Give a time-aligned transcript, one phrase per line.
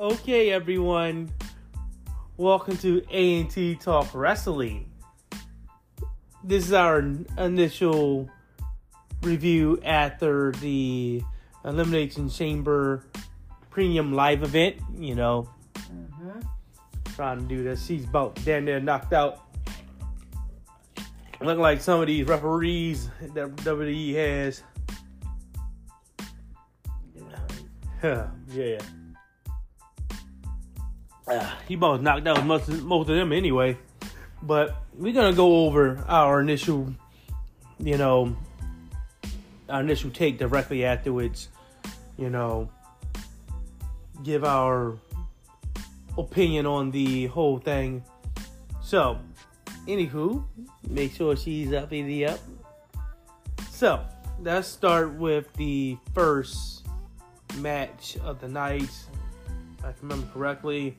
[0.00, 1.28] Okay, everyone.
[2.36, 4.92] Welcome to A&T Talk Wrestling.
[6.44, 6.98] This is our
[7.36, 8.30] initial
[9.22, 11.20] review after the
[11.64, 13.02] Elimination Chamber
[13.70, 14.76] Premium Live event.
[14.96, 16.40] You know, Mm-hmm.
[17.16, 17.84] trying to do this.
[17.86, 19.40] She's about damn near knocked out.
[21.40, 24.62] Look like some of these referees that WWE has.
[28.52, 28.78] yeah.
[31.28, 33.76] Uh, he about knocked out most most of them anyway.
[34.42, 36.94] But we're gonna go over our initial,
[37.78, 38.36] you know,
[39.68, 41.48] our initial take directly afterwards.
[42.16, 42.70] You know,
[44.22, 44.96] give our
[46.16, 48.02] opinion on the whole thing.
[48.82, 49.18] So,
[49.86, 50.44] anywho,
[50.88, 52.40] make sure she's up in the up.
[53.70, 54.04] So,
[54.40, 56.86] let's start with the first
[57.58, 58.90] match of the night.
[59.78, 60.96] If I remember correctly.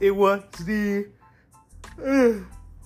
[0.00, 1.08] It was the
[2.02, 2.32] uh,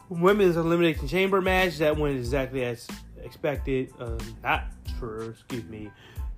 [0.08, 2.88] women's elimination chamber match that went exactly as
[3.22, 3.92] expected.
[4.00, 4.64] Uh, not
[4.98, 5.90] true, excuse me,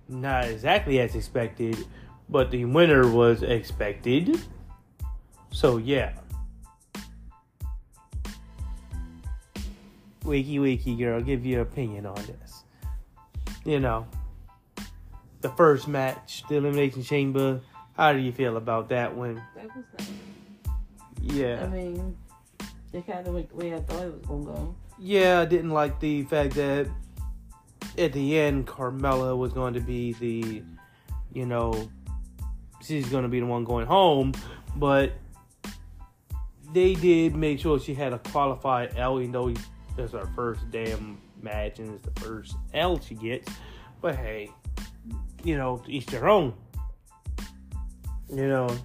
[0.08, 1.78] not exactly as expected,
[2.28, 4.38] but the winner was expected.
[5.50, 6.12] So yeah.
[10.24, 12.64] Wakey wakey girl, give your opinion on this.
[13.64, 14.06] You know,
[15.40, 17.60] the first match, the Elimination Chamber.
[17.96, 19.42] How do you feel about that one?
[19.54, 20.25] That was nice.
[21.26, 21.64] Yeah.
[21.64, 22.16] I mean,
[22.92, 24.74] it kind of went the way I thought it was gonna go.
[24.98, 26.88] Yeah, I didn't like the fact that
[27.98, 30.62] at the end Carmella was going to be the,
[31.32, 31.90] you know,
[32.82, 34.32] she's going to be the one going home,
[34.76, 35.12] but
[36.72, 39.52] they did make sure she had a qualified L, even though
[39.96, 43.52] that's her first damn match and it's the first L she gets.
[44.00, 44.50] But hey,
[45.42, 46.54] you know, to each their own.
[48.30, 48.76] You know.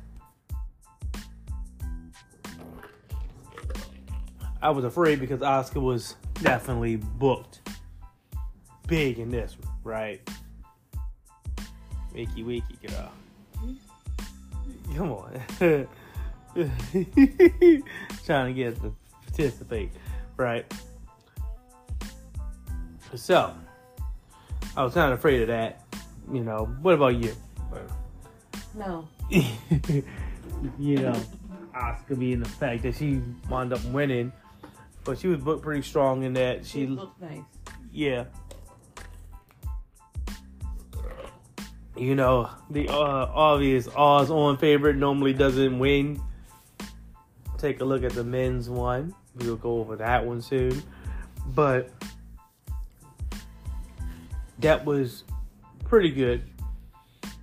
[4.62, 7.62] I was afraid because Asuka was definitely booked
[8.88, 10.22] big in this right?
[12.14, 13.12] Wakey wakey girl.
[14.96, 15.42] Come on.
[18.26, 18.94] Trying to get to
[19.26, 19.92] participate,
[20.38, 20.66] right?
[23.16, 23.54] So,
[24.76, 25.82] I was kind of afraid of that.
[26.32, 27.34] You know, what about you?
[28.74, 31.22] No, you know,
[31.76, 34.32] Asuka being the fact that she wound up winning,
[35.04, 37.42] but she was booked pretty strong in that she she, looked nice.
[37.92, 38.26] yeah.
[41.98, 46.22] You know, the uh, obvious odds on favorite normally doesn't win.
[47.58, 49.14] Take a look at the men's one.
[49.36, 50.82] We'll go over that one soon.
[51.48, 51.92] But
[54.60, 55.26] that was
[55.86, 56.44] pretty good.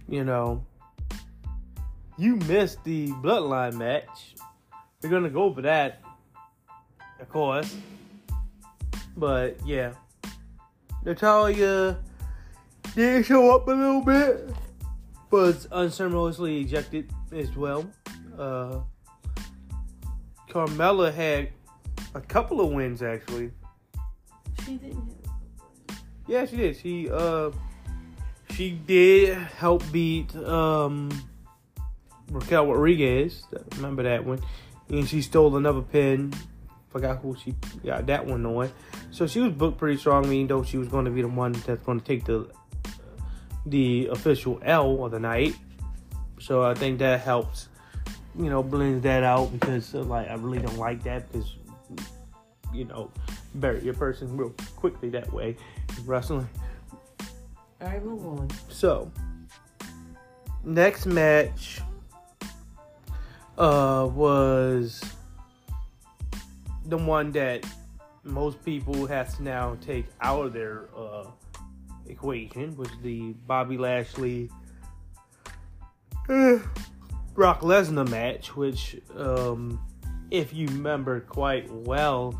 [0.09, 0.65] You know,
[2.17, 4.35] you missed the bloodline match.
[5.03, 6.03] We're gonna go over that,
[7.21, 7.77] of course.
[9.17, 9.93] But yeah,
[11.05, 11.99] Natalya
[12.95, 14.49] did show up a little bit,
[15.31, 17.91] but unceremoniously ejected as well.
[18.39, 18.81] Uh,
[20.49, 21.51] Carmella had
[22.15, 23.51] a couple of wins actually.
[24.65, 25.15] She didn't.
[26.27, 26.77] Yeah, she did.
[26.77, 27.51] She uh
[28.51, 31.11] she did help beat um
[32.31, 33.45] Raquel Rodriguez.
[33.77, 34.41] Remember that one?
[34.91, 36.33] And she stole another pin.
[36.91, 37.55] Forgot who she
[37.85, 38.71] got that one on.
[39.11, 41.53] So she was booked pretty strongly, even though she was going to be the one
[41.53, 42.51] that's going to take the
[43.67, 45.55] the official L of the night.
[46.41, 47.69] So I think that helps,
[48.39, 51.57] you know, blends that out because uh, like I really don't like that because
[52.73, 53.11] you know
[53.57, 55.57] bury your person real quickly that way
[55.97, 56.49] in wrestling.
[57.81, 58.49] All right, move on.
[58.69, 59.11] So,
[60.65, 61.81] next match
[63.57, 65.03] uh was
[66.89, 67.65] the one that
[68.25, 71.25] most people has to now take out of their uh
[72.07, 74.51] equation was the Bobby Lashley
[76.29, 76.59] uh,
[77.35, 79.79] Brock Lesnar match, which um
[80.31, 82.39] if you remember quite well,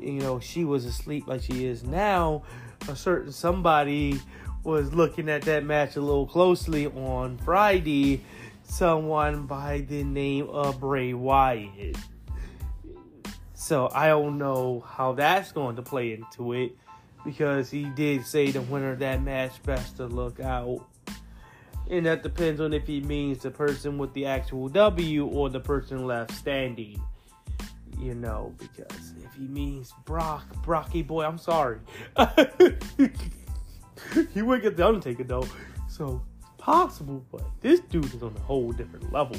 [0.00, 2.42] you know, she was asleep like she is now.
[2.88, 4.20] A certain somebody
[4.62, 8.22] was looking at that match a little closely on Friday.
[8.64, 11.96] Someone by the name of Bray Wyatt.
[13.70, 16.76] So I don't know how that's going to play into it
[17.24, 20.84] because he did say the winner of that match best to look out.
[21.88, 25.60] And that depends on if he means the person with the actual W or the
[25.60, 27.00] person left standing.
[27.96, 31.78] You know, because if he means Brock, Brocky boy, I'm sorry.
[34.34, 35.46] he would get the Undertaker though.
[35.88, 36.20] So
[36.58, 39.36] possible, but this dude is on a whole different level.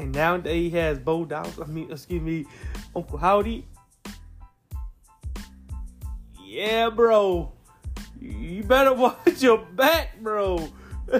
[0.00, 2.46] And now that he has Bo Dallas, I mean, excuse me,
[2.96, 3.66] Uncle Howdy.
[6.42, 7.52] Yeah, bro.
[8.18, 10.68] You better watch your back, bro.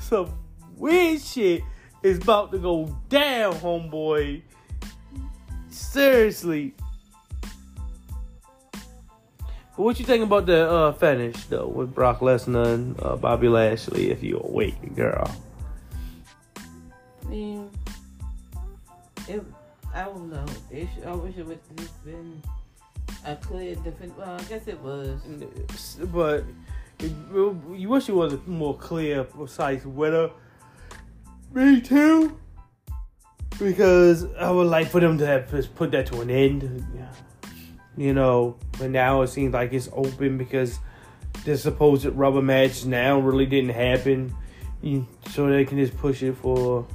[0.00, 0.32] Some
[0.76, 1.62] weird shit
[2.02, 4.42] is about to go down, homeboy.
[5.70, 6.74] Seriously.
[9.76, 13.48] But what you think about the uh, finish though with Brock Lesnar and uh, Bobby
[13.48, 14.10] Lashley?
[14.10, 15.30] If you're awake, girl.
[17.32, 17.70] I mean,
[19.26, 19.42] it,
[19.94, 20.44] I don't know.
[20.70, 22.42] It should, I wish it would have just been
[23.24, 24.18] a clear different.
[24.18, 25.18] Well, I guess it was.
[26.12, 26.44] But
[26.98, 30.28] it, you wish it was a more clear, precise winner.
[31.54, 32.38] Me too.
[33.58, 36.86] Because I would like for them to have just put that to an end.
[37.96, 40.78] You know, but now it seems like it's open because
[41.46, 44.34] the supposed rubber match now really didn't happen.
[45.30, 46.86] So they can just push it for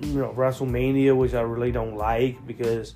[0.00, 2.94] you know WrestleMania, which I really don't like because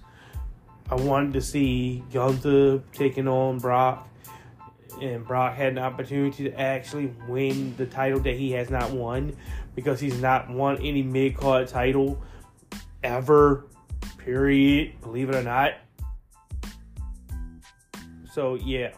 [0.90, 4.08] I wanted to see Gunther taking on Brock,
[5.00, 9.36] and Brock had an opportunity to actually win the title that he has not won
[9.74, 12.22] because he's not won any mid card title
[13.02, 13.66] ever.
[14.18, 15.00] Period.
[15.00, 15.72] Believe it or not.
[18.32, 18.92] So yeah,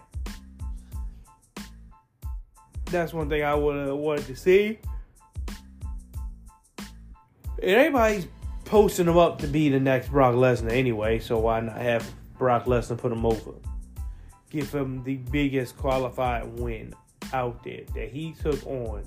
[2.86, 4.78] that's one thing I would wanted to see.
[7.64, 8.26] Everybody's
[8.64, 12.08] posting him up to be the next Brock Lesnar anyway, so why not have
[12.38, 13.52] Brock Lesnar put him over?
[14.50, 16.94] Give him the biggest qualified win
[17.32, 19.04] out there that he took on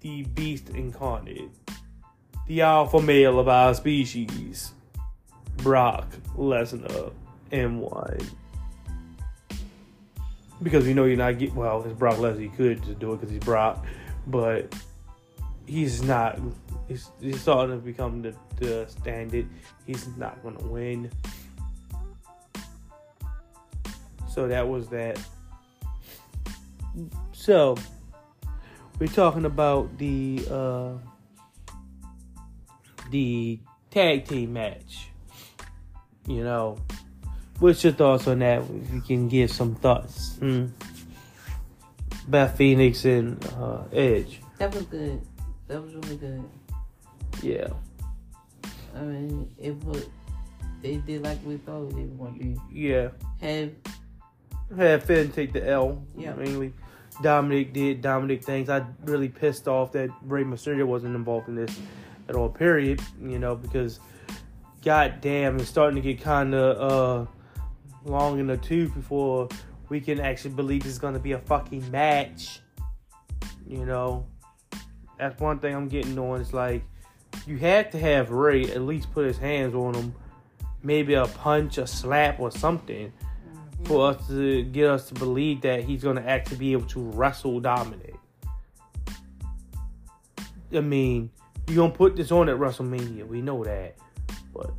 [0.00, 1.50] the beast incarnate,
[2.46, 4.72] the alpha male of our species,
[5.58, 7.12] Brock Lesnar
[7.52, 8.30] M1
[10.62, 11.82] because we know you're not get well.
[11.84, 12.40] It's Brock Lesnar.
[12.40, 13.84] He could just do it because he's Brock,
[14.26, 14.74] but
[15.66, 16.38] he's not.
[16.88, 19.48] He's, he's starting to become the, the standard.
[19.86, 21.10] He's not going to win.
[24.28, 25.20] So that was that.
[27.32, 27.76] So
[28.98, 30.92] we're talking about the uh,
[33.10, 35.08] the tag team match.
[36.26, 36.78] You know,
[37.58, 38.62] What's your thoughts on that?
[38.62, 40.36] If you can give some thoughts.
[40.36, 40.66] Hmm.
[42.56, 44.40] Phoenix and uh, Edge.
[44.58, 45.20] That was good.
[45.66, 46.44] That was really good.
[47.42, 47.68] Yeah.
[48.94, 50.08] I mean, it would.
[50.82, 52.60] They did like we thought they would to.
[52.72, 53.08] Yeah.
[53.40, 53.72] Have.
[54.76, 56.02] Have Finn take the L.
[56.16, 56.34] Yeah.
[56.34, 56.72] Mainly.
[57.22, 58.68] Dominik did Dominik things.
[58.68, 61.78] I really pissed off that Rey Mysterio wasn't involved in this
[62.28, 62.48] at all.
[62.48, 63.00] Period.
[63.20, 63.98] You know because,
[64.84, 67.26] goddamn, it's starting to get kind of.
[67.26, 67.30] uh
[68.04, 69.48] long in the tooth before
[69.88, 72.60] we can actually believe it's going to be a fucking match.
[73.66, 74.26] You know,
[75.18, 76.40] that's one thing I'm getting on.
[76.40, 76.82] It's like
[77.46, 80.14] you have to have Rey at least put his hands on him,
[80.82, 83.84] maybe a punch, a slap, or something, mm-hmm.
[83.84, 87.00] for us to get us to believe that he's going to actually be able to
[87.00, 88.16] wrestle Dominik.
[90.72, 91.30] I mean,
[91.66, 93.26] you're gonna put this on at WrestleMania.
[93.26, 93.96] We know that,
[94.52, 94.70] but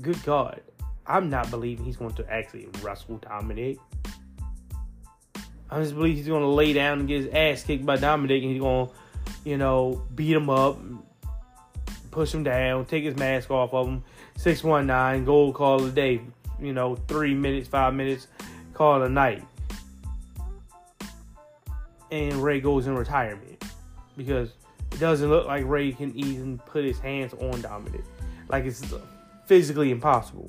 [0.00, 0.60] good God,
[1.06, 3.78] I'm not believing he's going to actually wrestle Dominik.
[5.70, 8.42] I just believe he's going to lay down and get his ass kicked by Dominik,
[8.42, 8.92] and he's going to,
[9.44, 10.78] you know, beat him up,
[12.12, 14.04] push him down, take his mask off of him.
[14.36, 16.20] Six one nine, gold call a day.
[16.60, 18.28] You know, three minutes, five minutes,
[18.72, 19.42] call it a night.
[22.12, 23.64] And Rey goes in retirement
[24.16, 24.50] because
[24.92, 28.04] it doesn't look like Rey can even put his hands on Dominik.
[28.48, 28.84] Like it's
[29.46, 30.48] physically impossible.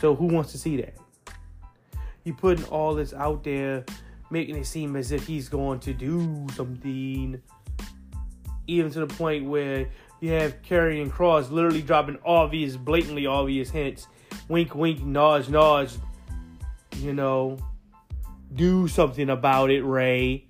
[0.00, 0.94] So who wants to see that?
[2.22, 3.84] You putting all this out there,
[4.30, 7.42] making it seem as if he's going to do something.
[8.66, 9.88] Even to the point where
[10.20, 14.06] you have Karrion Cross literally dropping obvious, blatantly obvious hints.
[14.48, 15.92] Wink, wink, nudge, nudge.
[16.96, 17.58] You know,
[18.54, 20.46] do something about it, Rey.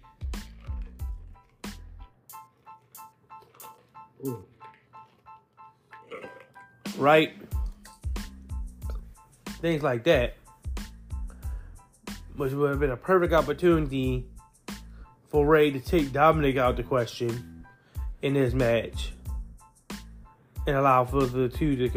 [6.96, 7.34] Right?
[9.64, 10.36] things like that,
[12.36, 14.26] which would have been a perfect opportunity
[15.30, 17.53] for Rey to take Dominik out the question
[18.24, 19.12] in this match
[20.66, 21.90] and allow for the two the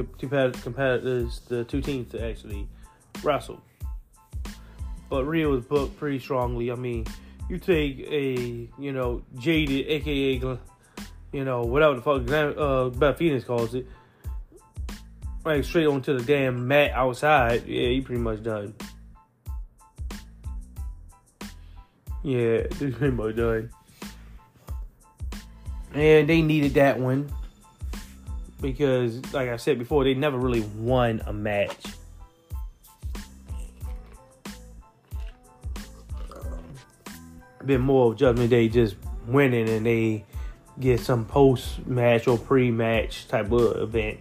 [0.62, 2.68] competitors, the two teams to actually
[3.24, 3.62] wrestle.
[5.10, 6.70] But Rhea was booked pretty strongly.
[6.70, 7.06] I mean,
[7.50, 10.60] you take a you know jaded, aka
[11.32, 13.88] you know whatever the fuck uh, Beth Phoenix calls it,
[15.46, 18.76] like straight onto the damn mat outside, yeah, you pretty much done.
[22.22, 23.70] Yeah, they're pretty much done.
[25.98, 27.28] And they needed that one
[28.62, 31.86] because, like I said before, they never really won a match.
[37.66, 40.24] Been more of Judgment Day just winning and they
[40.80, 44.20] get some post match or pre match type of event.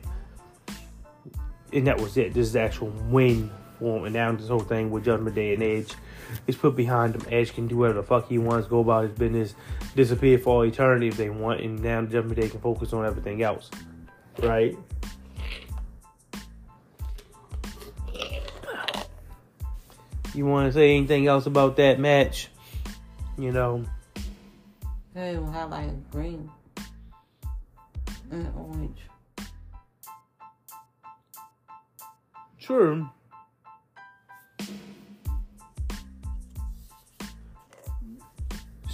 [1.75, 2.33] And that was it.
[2.33, 4.04] This is the actual win for him.
[4.04, 5.92] And now this whole thing with Judgment Day and Edge
[6.47, 7.23] is put behind him.
[7.30, 9.54] Edge can do whatever the fuck he wants, go about his business,
[9.95, 13.42] disappear for all eternity if they want, and now Judgment Day can focus on everything
[13.42, 13.71] else.
[14.38, 14.76] Right?
[20.35, 22.49] You want to say anything else about that match?
[23.38, 23.85] You know,
[25.14, 26.50] They will highlight green
[28.30, 28.99] and orange.
[32.61, 33.09] True.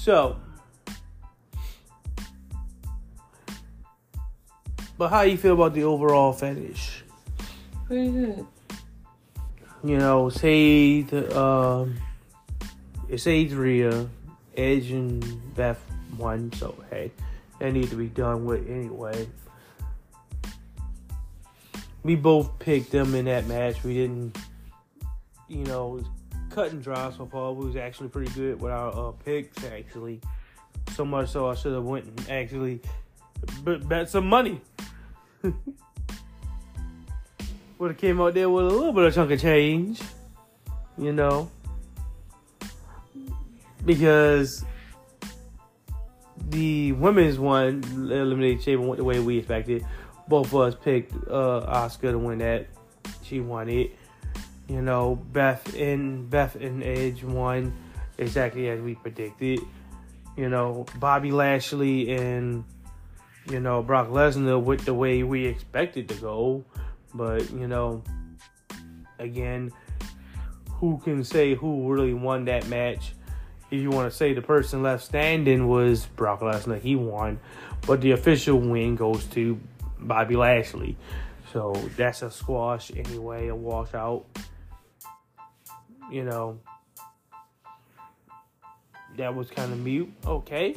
[0.03, 0.37] So,
[4.99, 6.33] but how you feel about the overall?
[7.87, 8.45] Pretty good.
[9.85, 11.99] You know, say the um,
[13.09, 14.09] it's Adria,
[14.57, 15.81] Edge and Beth
[16.19, 17.13] won, so hey,
[17.61, 19.29] they need to be done with anyway.
[22.03, 23.85] We both picked them in that match.
[23.85, 24.37] We didn't,
[25.47, 26.03] you know,
[26.55, 27.53] cut and dry so far.
[27.53, 30.21] We was actually pretty good with our uh, picks, actually.
[30.95, 32.81] So much so I should have went and actually
[33.63, 34.61] bet some money.
[37.79, 40.01] Would have came out there with a little bit of chunk of change,
[40.97, 41.51] you know,
[43.85, 44.65] because
[46.51, 49.85] the women's one eliminated Chamber went the way we expected.
[50.29, 52.69] Both of us picked uh, Asuka to win that.
[53.25, 53.97] She won it.
[54.73, 57.75] You know, Beth and Beth and Edge won
[58.17, 59.61] exactly as we predicted.
[60.35, 62.65] You know, Bobby Lashley and
[63.51, 66.65] you know Brock Lesnar went the way we expected to go.
[67.13, 68.03] But you know,
[69.19, 69.73] again,
[70.71, 73.13] who can say who really won that match?
[73.71, 77.39] If you want to say the person left standing was Brock Lesnar, he won,
[77.87, 79.61] but the official win goes to
[79.99, 80.97] Bobby Lashley.
[81.53, 84.25] So that's a squash anyway, a washout.
[86.13, 86.59] You know,
[89.17, 90.13] that was kind of mute.
[90.27, 90.75] Okay.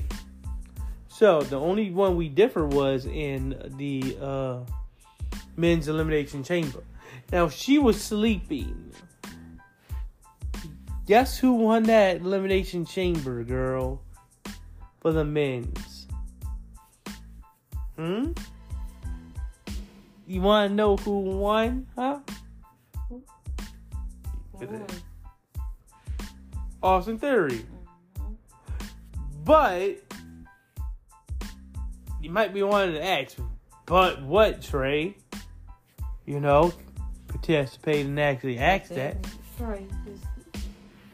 [1.10, 4.60] So the only one we differ was in the uh,
[5.58, 6.84] men's elimination chamber.
[7.34, 8.94] Now she was sleeping.
[11.06, 14.02] Guess who won that elimination chamber, girl?
[15.02, 16.08] For the men's.
[17.98, 18.32] Hmm?
[20.28, 22.20] You want to know who won, huh?
[26.86, 27.66] Austin Theory.
[28.20, 28.34] Mm-hmm.
[29.44, 29.98] But
[32.22, 33.38] you might be wanting to ask,
[33.86, 35.18] but what, Trey?
[36.26, 36.74] You know,
[37.28, 39.18] participate and actually ask that.
[39.58, 39.86] Sorry,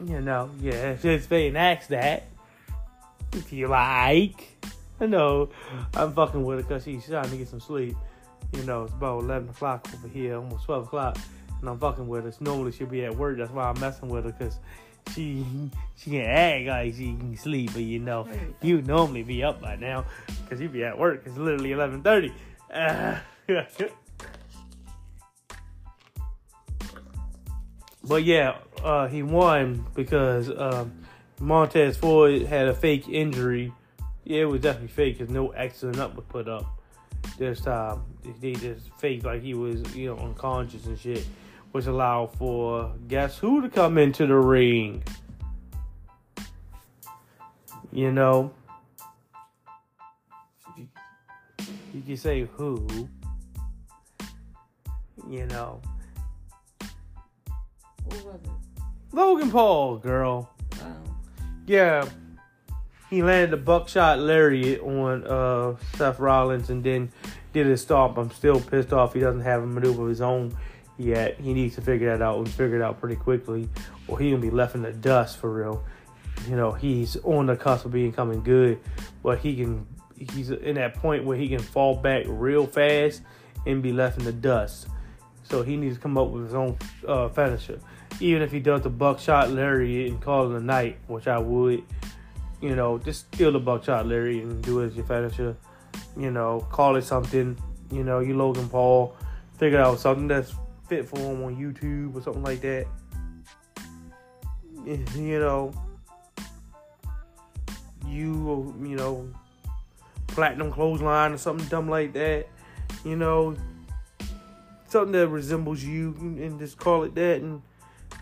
[0.04, 2.24] You know, yeah, participate and ask that.
[3.32, 4.48] If you like.
[5.00, 5.48] I know
[5.94, 7.96] I'm fucking with her because she's trying to get some sleep.
[8.52, 11.16] You know, it's about 11 o'clock over here, almost 12 o'clock.
[11.60, 12.32] And I'm fucking with her.
[12.40, 13.38] Normally she'll be at work.
[13.38, 14.58] That's why I'm messing with her because
[15.14, 15.44] she
[15.96, 17.72] she can act like she can sleep.
[17.72, 18.28] But you know,
[18.60, 20.04] you normally be up by now
[20.42, 21.22] because you'd be at work.
[21.26, 22.32] It's literally 11.30.
[22.72, 23.18] Uh,
[28.04, 30.92] but yeah, uh, he won because um,
[31.40, 33.72] Montez Ford had a fake injury.
[34.24, 36.64] Yeah, it was definitely fake because no accident up was put up.
[37.38, 38.02] This time,
[38.40, 41.26] they just faked like he was, you know, unconscious and shit,
[41.72, 45.02] which allowed for guess who to come into the ring.
[47.90, 48.52] You know,
[50.76, 50.88] you,
[52.06, 52.86] can say who.
[55.28, 55.80] You know,
[58.10, 58.50] who was it?
[59.12, 60.50] Logan Paul, girl.
[61.66, 62.08] Yeah,
[63.08, 67.12] he landed a buckshot lariat on uh, Seth Rollins and then
[67.52, 68.16] did his stomp.
[68.16, 70.56] I'm still pissed off he doesn't have a maneuver of his own
[70.98, 71.38] yet.
[71.40, 73.68] He needs to figure that out and figure it out pretty quickly,
[74.08, 75.84] or he gonna be left in the dust for real.
[76.48, 78.80] You know, he's on the cusp of becoming good,
[79.22, 79.86] but he can.
[80.16, 83.22] He's in that point where he can fall back real fast
[83.66, 84.86] and be left in the dust.
[85.42, 87.80] So he needs to come up with his own uh, finisher.
[88.20, 91.82] Even if he does the buckshot lariat and call it a night, which I would,
[92.60, 95.56] you know, just steal the buckshot lariat and do it as your finisher.
[96.16, 97.56] You know, call it something.
[97.90, 99.16] You know, you Logan Paul,
[99.58, 100.54] figure out something that's
[100.92, 102.86] fit for him on YouTube or something like that.
[104.84, 105.72] You know,
[108.06, 109.26] you, you know,
[110.26, 112.46] platinum clothesline or something dumb like that.
[113.06, 113.56] You know,
[114.88, 117.62] something that resembles you, and just call it that, and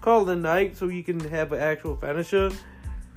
[0.00, 2.53] call it a night so you can have an actual finisher.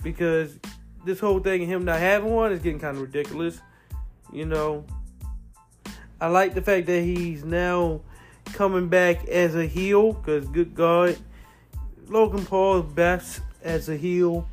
[0.02, 0.58] Because
[1.06, 3.60] this whole thing of him not having one is getting kind of ridiculous.
[4.32, 4.84] You know,
[6.20, 8.02] I like the fact that he's now
[8.46, 10.14] coming back as a heel.
[10.14, 11.18] Because good God,
[12.08, 14.48] Logan Paul is best as a heel.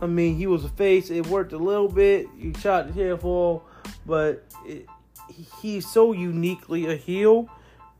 [0.00, 1.10] I mean, he was a face.
[1.10, 2.28] It worked a little bit.
[2.36, 3.64] You shot the hair fall,
[4.06, 4.86] but it,
[5.60, 7.48] he's so uniquely a heel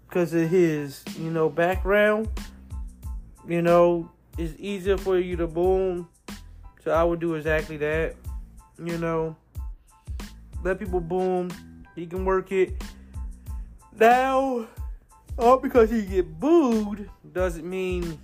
[0.09, 2.29] because of his, you know, background.
[3.47, 6.09] You know, it's easier for you to boom.
[6.85, 8.15] So I would do exactly that.
[8.79, 9.37] You know,
[10.63, 11.51] let people boom.
[11.97, 12.81] He can work it.
[13.99, 14.69] Now,
[15.39, 18.19] all because he get booed doesn't mean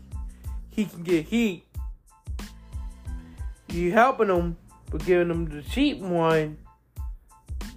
[0.71, 1.65] he can get heat.
[3.69, 4.57] You helping him
[4.91, 6.59] but giving him the cheap one,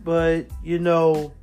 [0.03, 1.33] but you know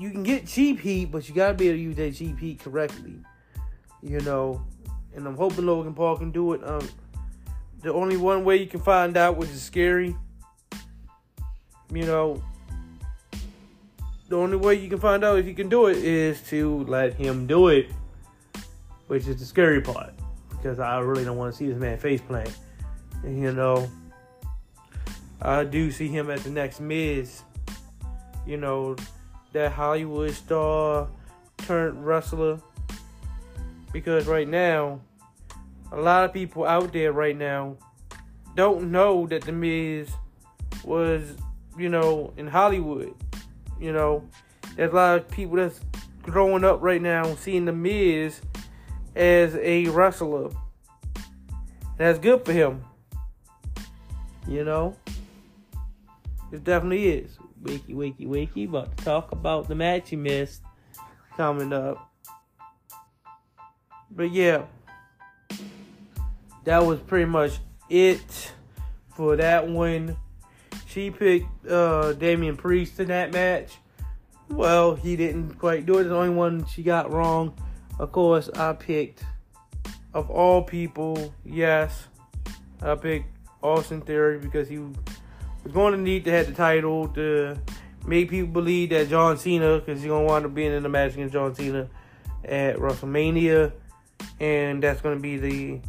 [0.00, 2.60] you can get cheap heat, but you gotta be able to use that cheap heat
[2.60, 3.16] correctly.
[4.02, 4.64] You know,
[5.14, 6.66] and I'm hoping Logan Paul can do it.
[6.66, 6.88] Um,
[7.82, 10.16] the only one way you can find out, which is scary.
[11.92, 12.42] You know,
[14.30, 17.14] the only way you can find out if you can do it is to let
[17.14, 17.90] him do it,
[19.08, 20.14] which is the scary part.
[20.50, 22.56] Because I really don't want to see this man face plant.
[23.24, 23.90] And, you know,
[25.42, 27.42] I do see him as the next Miz.
[28.46, 28.94] You know,
[29.52, 31.08] that Hollywood star
[31.58, 32.60] turned wrestler.
[33.92, 35.00] Because right now,
[35.90, 37.76] a lot of people out there right now
[38.54, 40.08] don't know that The Miz
[40.84, 41.34] was,
[41.76, 43.12] you know, in Hollywood.
[43.80, 44.28] You know,
[44.76, 45.80] there's a lot of people that's
[46.22, 48.40] growing up right now seeing The Miz
[49.16, 50.50] as a wrestler.
[51.96, 52.84] That's good for him.
[54.46, 54.96] You know?
[56.52, 57.38] It definitely is.
[57.62, 58.68] Wakey, wakey, wakey.
[58.68, 60.62] About to talk about the match he missed
[61.36, 62.10] coming up.
[64.10, 64.64] But yeah,
[66.64, 68.52] that was pretty much it
[69.14, 70.16] for that one.
[70.90, 73.78] She picked uh, Damian Priest in that match.
[74.48, 76.04] Well, he didn't quite do it.
[76.04, 77.54] The only one she got wrong.
[78.00, 79.24] Of course, I picked,
[80.14, 82.08] of all people, yes,
[82.82, 83.26] I picked
[83.62, 87.56] Austin Theory because he was going to need to have the title to
[88.04, 90.88] make people believe that John Cena, because he's going to wind up being in the
[90.88, 91.88] match against John Cena
[92.44, 93.72] at WrestleMania.
[94.40, 95.80] And that's going to be the,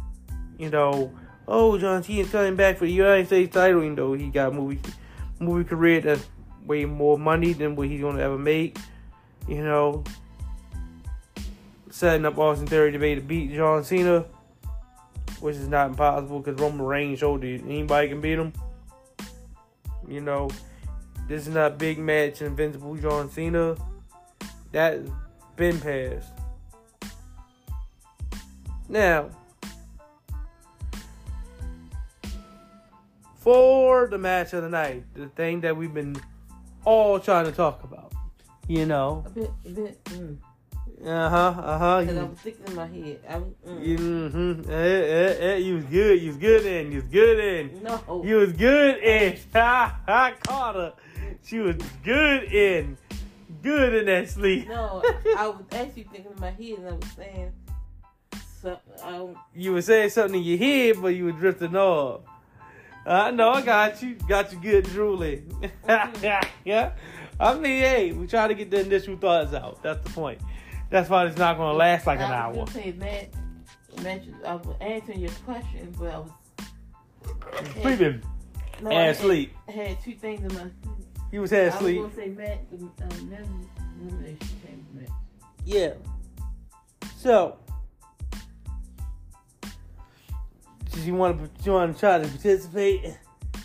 [0.58, 1.12] you know,
[1.46, 4.80] oh, John Cena's coming back for the United States title, even though he got movie,
[5.38, 6.26] movie career that's
[6.66, 8.78] way more money than what he's going to ever make.
[9.48, 10.04] You know,
[11.90, 14.24] setting up Austin Theory to be to beat John Cena,
[15.40, 18.52] which is not impossible because Roman Reigns showed you anybody can beat him.
[20.08, 20.50] You know,
[21.28, 23.76] this is not big match, Invincible John Cena.
[24.70, 25.08] That's
[25.56, 26.32] been passed.
[28.88, 29.30] Now,
[33.42, 36.16] for the match of the night, the thing that we've been
[36.84, 38.12] all trying to talk about,
[38.68, 39.24] you know.
[39.26, 40.04] A bit, a bit.
[40.04, 40.38] Mm.
[41.04, 41.36] Uh huh.
[41.36, 42.04] Uh huh.
[42.06, 43.20] Cause I was thinking in my head.
[43.28, 43.98] I was, mm.
[43.98, 44.70] Mm-hmm.
[44.70, 46.22] eh, eh, eh, you was good.
[46.22, 46.92] You was good in.
[46.92, 47.82] You was good in.
[47.82, 48.22] No.
[48.24, 49.38] You was good in.
[49.52, 50.32] Ha ha.
[50.44, 50.92] Caught her.
[51.44, 52.96] She was good in.
[53.62, 54.68] Good in that sleep.
[54.68, 55.02] No,
[55.36, 57.52] I was actually thinking in my head, and I was saying,
[58.60, 62.20] so, um, You were saying something in your head, but you were drifting off.
[63.06, 63.50] I know.
[63.50, 64.14] I got you.
[64.28, 65.70] Got you good drooling.
[66.64, 66.92] yeah.
[67.40, 69.82] I mean, hey, we try to get the initial thoughts out.
[69.82, 70.40] That's the point.
[70.90, 72.52] That's why it's not going to last like an I hour.
[72.54, 73.28] was gonna say, Matt,
[74.02, 76.30] Matt, I was answering your question, but I was.
[77.80, 78.22] Sleeping.
[78.82, 79.54] No, I had- sleep.
[79.68, 80.70] I had two things in my.
[81.30, 82.00] He was half I asleep.
[82.02, 83.68] was gonna say Matt, the um,
[84.02, 85.10] elimination chamber.
[85.64, 85.94] Yeah.
[87.16, 87.56] So,
[91.00, 93.16] you want to you want to try to participate?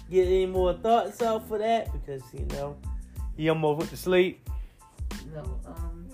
[0.10, 1.92] Get any more thoughts out for that?
[1.92, 2.78] Because you know,
[3.36, 4.50] you almost went to sleep.
[5.34, 6.10] No, um,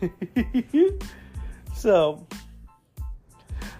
[1.74, 2.26] so,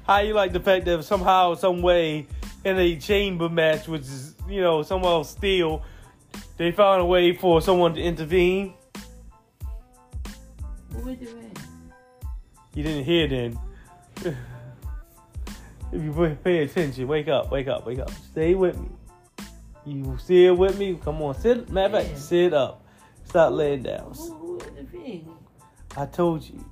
[0.07, 2.27] how you like the fact that somehow, some way,
[2.65, 5.83] in a chamber match, which is you know somehow still,
[6.57, 8.75] they found a way for someone to intervene.
[10.91, 11.53] what was it, man?
[12.75, 13.59] You didn't hear then.
[15.97, 18.11] If you pay- attention, wake up, wake up, wake up.
[18.31, 18.89] Stay with me.
[19.85, 20.99] You still with me?
[21.03, 21.71] Come on, sit.
[21.71, 22.09] Matter of Yeah.
[22.11, 22.83] fact, sit up.
[23.25, 24.13] Stop laying down.
[24.17, 25.29] Who, who the thing?
[25.97, 26.65] I told you,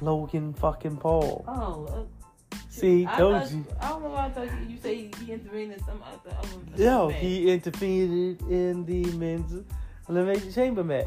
[0.00, 1.44] Logan fucking Paul.
[1.46, 3.66] Oh, uh, See, I, told thought, you.
[3.80, 6.36] I don't know why I thought you, you say he, intervened in some other.
[6.36, 7.20] other Yo, match.
[7.20, 9.64] he intervened in the men's
[10.08, 11.06] elimination chamber match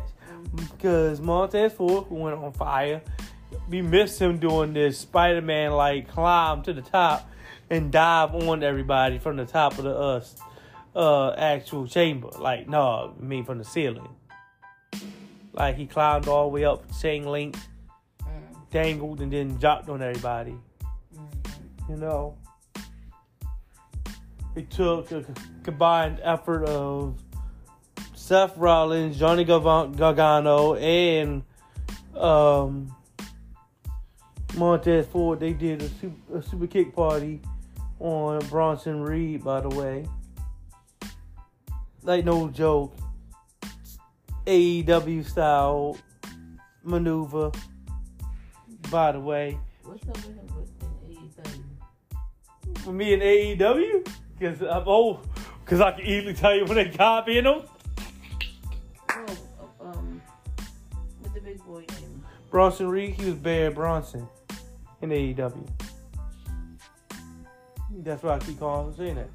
[0.56, 3.02] because Montez Ford went on fire.
[3.70, 7.30] We missed him doing this Spider-Man like climb to the top
[7.70, 10.24] and dive on everybody from the top of the uh,
[10.96, 12.30] uh actual chamber.
[12.38, 14.08] Like no, I mean from the ceiling.
[15.54, 17.56] Like he climbed all the way up chain link,
[18.24, 20.56] Mm, dangled, and then dropped on everybody.
[21.16, 22.38] mm, You know,
[24.56, 25.26] it took a
[25.64, 27.18] combined effort of
[28.14, 31.44] Seth Rollins, Johnny Gargano, and
[32.16, 32.96] um,
[34.56, 35.40] Montez Ford.
[35.40, 37.42] They did a super, a super kick party
[38.00, 40.06] on Bronson Reed, by the way.
[42.04, 42.96] Like no joke,
[44.46, 45.98] AEW style
[46.84, 47.52] maneuver.
[48.90, 50.72] By the way, What's up with him with
[51.12, 51.16] in
[52.74, 52.80] AEW?
[52.80, 54.08] for me in AEW
[54.38, 55.28] because I'm old.
[55.64, 57.62] Because I can easily tell you when they copying them.
[59.12, 59.26] Oh,
[59.82, 60.20] um,
[61.20, 62.24] what's the big boy name?
[62.50, 64.28] Bronson Reed, he was Bear Bronson
[65.04, 65.68] in AEW.
[68.04, 69.30] That's why I keep calling him saying that.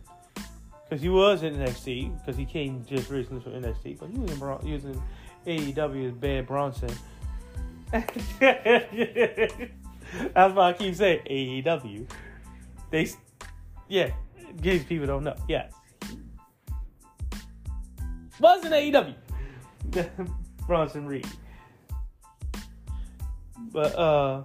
[0.85, 4.31] Because he was in NXT, because he came just recently from NXT, but he was
[4.31, 5.00] in, Bron- he was in
[5.46, 6.90] AEW as Bear Bronson.
[7.90, 8.14] That's
[10.55, 12.09] why I keep saying AEW.
[12.90, 13.11] They,
[13.88, 14.11] yeah,
[14.62, 15.72] case people don't know, yes.
[18.40, 19.14] Was in AEW.
[20.66, 21.27] Bronson Reed.
[23.72, 24.42] But uh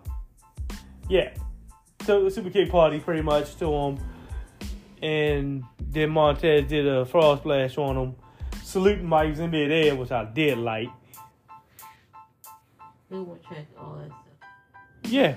[1.09, 1.31] yeah.
[2.09, 3.99] So Super Kick Party pretty much to him.
[4.99, 8.15] And then Montez did a frog splash on him,
[8.63, 10.89] saluting Mike's in midair, which I did like.
[13.11, 15.03] They won't check all that stuff.
[15.03, 15.35] Yeah.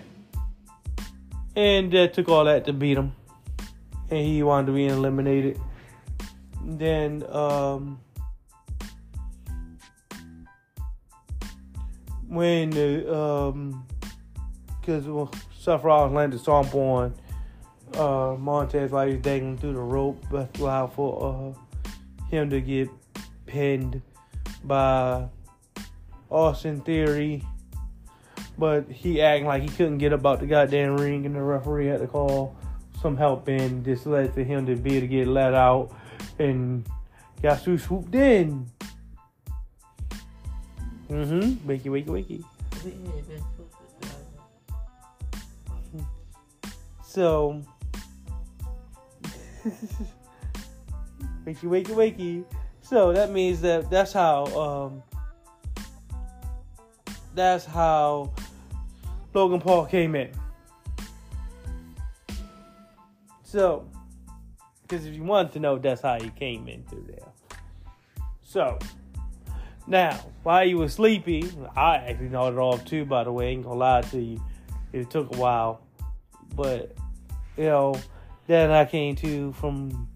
[1.54, 3.12] And that took all that to beat him.
[4.08, 5.60] And he wanted to be eliminated.
[6.64, 8.00] Then um
[12.28, 13.86] when the um
[14.80, 15.30] because well,
[15.62, 17.14] Seth Rollins landed stomp on
[17.94, 22.88] uh Montez while he's dangling through the rope, but allowed for uh him to get
[23.46, 24.02] pinned
[24.64, 25.28] by
[26.30, 27.44] Austin Theory
[28.58, 31.86] but he acting like he couldn't get up out the goddamn ring, and the referee
[31.86, 32.56] had to call
[33.00, 33.82] some help in.
[33.82, 35.90] This led to him to be to get let out,
[36.38, 36.86] and
[37.64, 38.66] who swooped in?
[41.08, 41.68] Mm-hmm.
[41.68, 43.61] Wakey, wakey, wakey.
[47.12, 47.60] So,
[51.44, 52.44] wakey, wakey, wakey.
[52.80, 55.02] So that means that that's how um,
[57.34, 58.32] that's how
[59.34, 60.30] Logan Paul came in.
[63.42, 63.86] So,
[64.80, 67.28] because if you want to know, that's how he came in through there.
[68.42, 68.78] So,
[69.86, 73.04] now while you were sleepy, I actually nodded off too.
[73.04, 74.42] By the way, ain't gonna lie to you,
[74.94, 75.82] it took a while,
[76.56, 76.96] but
[77.56, 77.94] you know,
[78.46, 80.08] then I came to from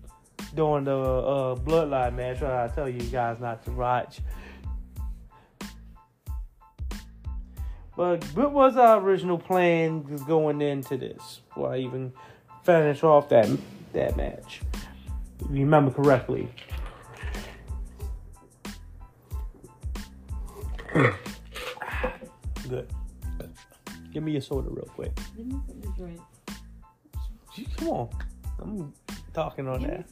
[0.55, 2.41] doing the uh, bloodline match.
[2.41, 4.21] Where I tell you guys not to watch.
[7.97, 11.41] But what was our original plan going into this?
[11.49, 12.13] Before I even
[12.63, 13.49] finish off that
[13.93, 14.61] that match,
[15.41, 16.49] if you remember correctly.
[22.69, 22.89] Good.
[24.13, 25.13] Give me your soda real quick.
[27.57, 28.11] Give me some to drink.
[28.59, 30.05] Come on, I'm talking on that.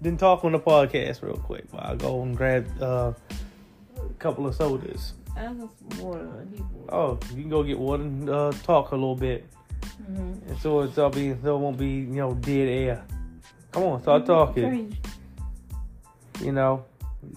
[0.00, 3.12] Then talk on the podcast real quick while I go and grab uh,
[3.96, 5.14] a couple of sodas.
[5.36, 6.26] I some water.
[6.26, 6.46] Water.
[6.90, 9.46] Oh, you can go get water and uh, talk a little bit.
[10.02, 10.48] Mm-hmm.
[10.48, 13.04] And so it's all be so it won't be, you know, dead air.
[13.72, 14.96] Come on, start talking.
[16.40, 16.84] You know,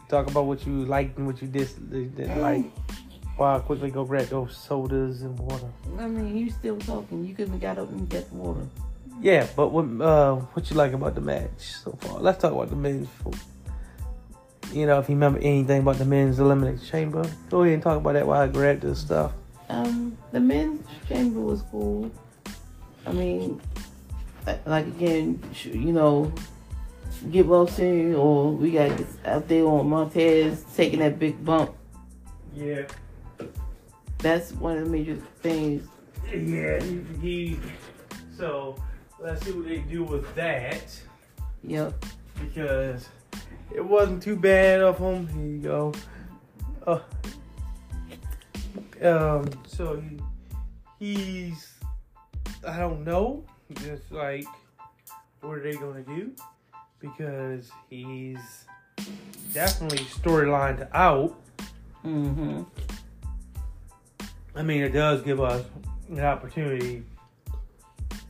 [0.08, 2.66] talk about what you liked and what you dis- didn't like.
[3.38, 5.70] While I quickly go grab those sodas and water.
[5.98, 7.24] I mean, you still talking.
[7.24, 8.68] You couldn't have got up and get water.
[9.22, 12.20] Yeah, but what uh, what you like about the match so far?
[12.20, 13.08] Let's talk about the men's.
[14.72, 17.98] You know, if you remember anything about the men's elimination chamber, go ahead and talk
[17.98, 19.34] about that while I grab this stuff.
[19.68, 22.12] Um, the men's chamber was cool.
[23.06, 23.60] I mean,
[24.46, 26.32] like- like again, you know,
[27.32, 28.92] get well soon, or we got
[29.26, 31.74] out there on Montez taking that big bump.
[32.56, 32.84] Yeah,
[34.20, 35.88] That's one of the major things.
[36.32, 36.80] yeah.
[36.82, 37.60] He, he
[38.38, 38.76] so
[39.22, 40.84] let's see what they do with that
[41.64, 42.06] Yep.
[42.40, 43.10] because
[43.74, 45.28] it wasn't too bad of him.
[45.28, 45.94] Here you go.
[46.88, 47.00] Uh,
[49.06, 50.02] um, so
[51.00, 51.74] he, he's
[52.66, 53.44] I don't know
[53.84, 54.46] just like,
[55.42, 56.32] what are they gonna do?
[57.00, 58.66] Because he's
[59.54, 61.40] definitely storylined out.
[62.06, 62.64] Mm-hmm.
[64.56, 65.66] I mean, it does give us
[66.10, 67.04] an opportunity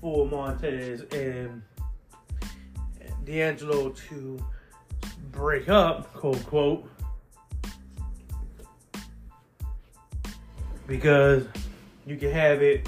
[0.02, 1.62] for Montez and
[3.26, 4.44] D'Angelo to
[5.32, 6.90] break up, quote quote,
[10.88, 11.46] because
[12.06, 12.88] you can have it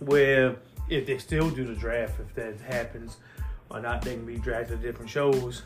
[0.00, 0.56] where
[0.88, 3.16] if they still do the draft, if that happens
[3.70, 5.62] or not, they can be drafted to different shows.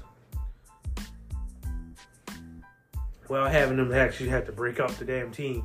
[3.29, 5.65] Well, having them actually have to break up the damn team.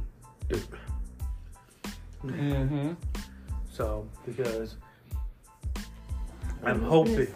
[2.25, 2.93] Mm-hmm.
[3.73, 4.75] So because
[6.63, 7.33] I'm hoping,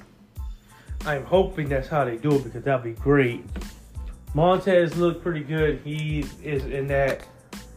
[1.04, 3.44] I'm hoping that's how they do it because that'd be great.
[4.36, 5.82] Montez looked pretty good.
[5.84, 7.26] He is in that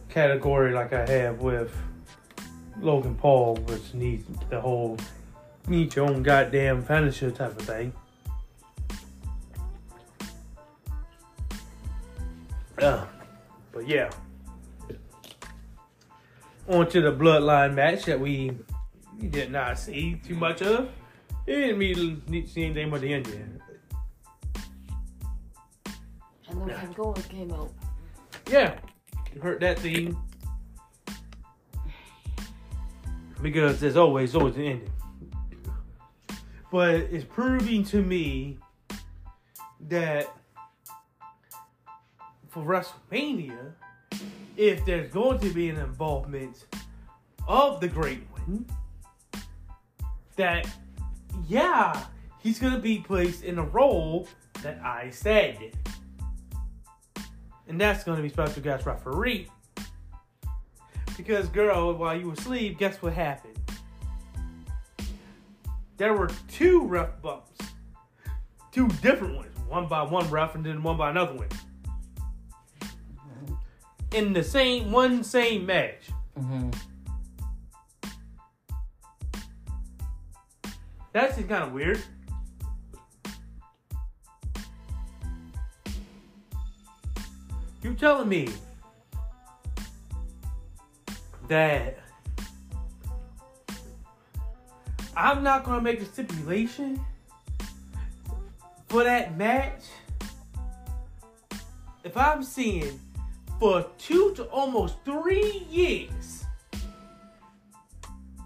[0.09, 1.75] category like I have with
[2.79, 4.97] Logan Paul, which needs the whole
[5.67, 7.93] need your own goddamn finisher type of thing.
[12.77, 13.05] Uh,
[13.71, 14.11] but yeah.
[16.71, 18.57] On to the bloodline match that we
[19.29, 20.87] did not see too much of.
[21.45, 23.61] It didn't really see anything but the ending.
[26.47, 27.73] And then Fangola came out.
[28.49, 28.79] Yeah,
[29.35, 30.17] you heard that theme.
[33.41, 34.93] Because there's always always an ending.
[36.71, 38.59] But it's proving to me
[39.89, 40.33] that
[42.47, 43.73] for WrestleMania,
[44.57, 46.65] if there's going to be an involvement
[47.47, 49.39] of the Great One, hmm?
[50.35, 50.67] that
[51.47, 52.05] yeah,
[52.39, 54.27] he's gonna be placed in a role
[54.63, 55.71] that I said.
[57.67, 59.47] And that's going to be special guest referee.
[61.17, 63.57] Because, girl, while you were asleep, guess what happened?
[65.97, 67.51] There were two ref bumps,
[68.71, 71.47] two different ones, one by one ref and then one by another one,
[74.13, 76.09] in the same one same match.
[76.39, 76.69] Mm-hmm.
[81.13, 82.01] That's just kind of weird.
[87.83, 88.47] You telling me
[91.47, 91.97] that
[95.17, 97.03] I'm not gonna make a stipulation
[98.87, 99.83] for that match
[102.03, 102.99] if I'm seeing
[103.61, 106.45] for two to almost three years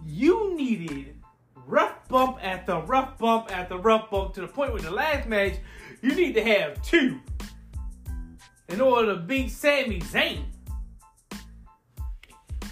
[0.06, 1.16] you needed
[1.66, 5.54] ref bump after ref bump after ref bump to the point where the last match
[6.02, 7.18] you need to have two
[8.68, 10.44] in order to beat Sami Zayn.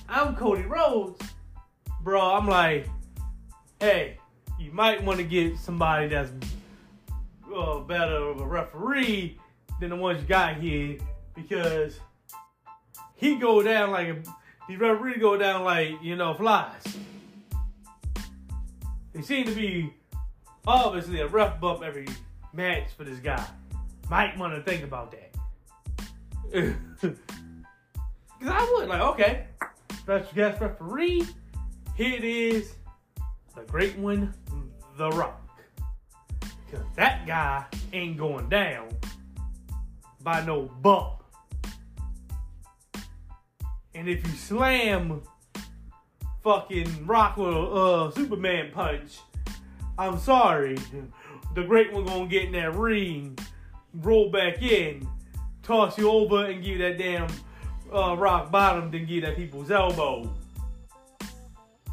[0.10, 1.26] I'm Cody Rhodes,
[2.02, 2.20] bro.
[2.20, 2.90] I'm like,
[3.80, 4.18] hey,
[4.60, 6.32] you might want to get somebody that's
[7.56, 9.40] uh, better of a referee
[9.80, 10.98] than the ones you got here
[11.36, 12.02] because
[13.24, 14.18] he go down like a,
[14.68, 16.84] the referee go down like you know flies.
[19.14, 19.94] They seem to be
[20.68, 22.08] obviously a ref bump every
[22.52, 23.46] match for this guy.
[24.10, 25.14] Might want to think about
[26.52, 26.76] that.
[28.40, 29.48] Because I would, like, okay,
[30.00, 31.26] special guest referee,
[31.96, 32.76] here it is,
[33.56, 34.34] the great one,
[34.98, 35.42] The Rock.
[36.66, 38.90] Because that guy ain't going down
[40.22, 41.23] by no bump.
[43.96, 45.22] And if you slam
[46.44, 49.20] fucking Rockwell uh, Superman punch,
[49.98, 50.78] I'm sorry,
[51.56, 53.38] the great one gonna get in that ring,
[53.94, 55.08] roll back in,
[55.62, 57.28] toss you over and give you that damn
[57.94, 60.30] uh, rock bottom, then give that people's elbow.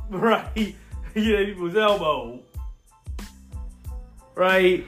[0.08, 0.54] Right?
[0.54, 0.74] give
[1.14, 2.40] that people's elbow.
[4.34, 4.86] Right?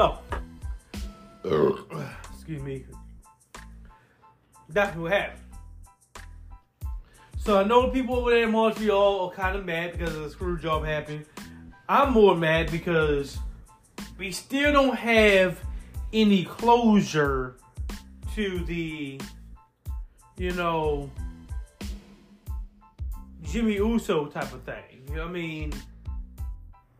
[0.00, 0.18] So,
[2.32, 2.86] excuse me.
[4.70, 5.42] That's what happened.
[7.36, 10.30] So I know people over there in Montreal are kind of mad because of the
[10.30, 11.26] screw job happened.
[11.86, 13.38] I'm more mad because
[14.16, 15.60] we still don't have
[16.14, 17.56] any closure
[18.36, 19.20] to the,
[20.38, 21.10] you know,
[23.42, 25.04] Jimmy Uso type of thing.
[25.10, 25.74] You know I mean?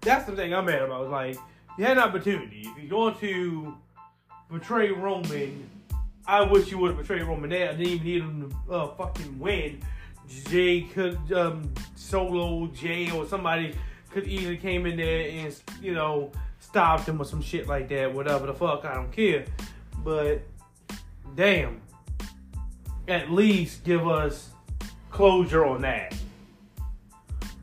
[0.03, 1.09] That's the thing I'm mad about.
[1.09, 1.39] Like,
[1.79, 2.63] you had an opportunity.
[2.67, 3.77] If you're going to
[4.51, 5.69] betray Roman,
[6.27, 7.71] I wish you would have betrayed Roman there.
[7.71, 9.83] I didn't even need him to uh, fucking win.
[10.47, 13.75] Jay could um, solo Jay or somebody
[14.11, 16.31] could easily came in there and you know
[16.61, 18.15] stopped him or some shit like that.
[18.15, 19.45] Whatever the fuck, I don't care.
[20.05, 20.43] But
[21.35, 21.81] damn,
[23.09, 24.51] at least give us
[25.11, 26.15] closure on that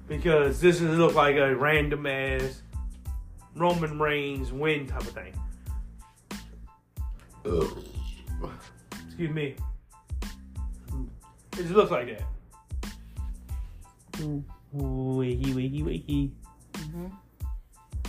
[0.08, 2.62] because this is look like a random ass
[3.58, 5.34] Roman Reigns win type of thing.
[9.08, 9.56] Excuse me.
[11.54, 12.24] It just looks like that.
[14.76, 16.32] Wakey, wakey, wakey.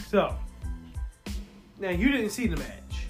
[0.09, 0.35] So,
[1.79, 3.07] now you didn't see the match.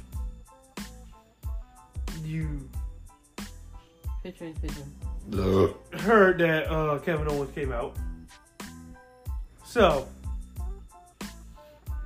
[2.25, 2.69] You
[4.23, 5.75] Picture in picture.
[6.01, 7.97] heard that uh, Kevin Owens came out.
[9.65, 10.09] So,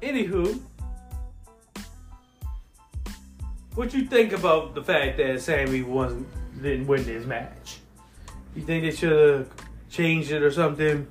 [0.03, 0.61] anywho,
[3.75, 6.27] what you think about the fact that Sami wasn't
[6.63, 7.79] didn't win this match?
[8.55, 9.49] You think they should have
[9.91, 11.07] changed it or something,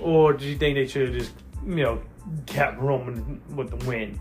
[0.00, 1.32] or do you think they should have just
[1.66, 2.02] you know
[2.46, 4.18] kept Roman with the win?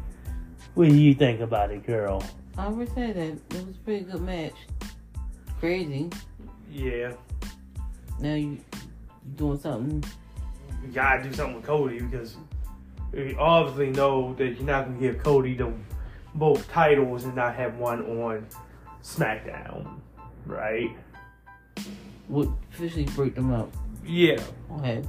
[0.74, 2.24] What do you think about it, girl?
[2.58, 4.54] I would say that it was a pretty good match.
[5.60, 6.10] Crazy.
[6.72, 7.14] Yeah,
[8.20, 8.60] Now you you
[9.36, 10.04] doing something.
[10.84, 12.38] you gotta do something with Cody because
[13.13, 15.71] you obviously know that you're not gonna give Cody the
[16.36, 18.47] both titles and not have one on
[19.04, 20.00] SmackDown,
[20.45, 20.89] right?
[22.30, 23.69] Would officially break them up.
[24.06, 24.41] Yeah.
[24.80, 25.04] Okay.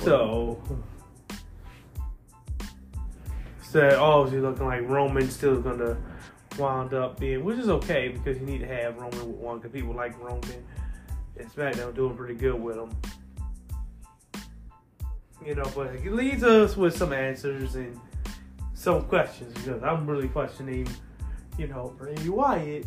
[0.00, 0.62] So,
[3.62, 5.96] so obviously looking like Roman's still gonna
[6.58, 9.72] wound up being, which is okay because you need to have Roman with one because
[9.72, 10.64] people like Roman.
[11.36, 12.90] And SmackDown doing pretty good with him.
[15.44, 17.98] You know, but it leaves us with some answers and
[18.74, 20.88] some questions because I'm really questioning,
[21.58, 22.86] you know, Bray Wyatt.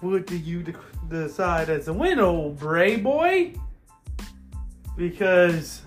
[0.00, 0.74] What do you de-
[1.08, 3.54] decide as a win, old Bray boy?
[4.96, 5.82] Because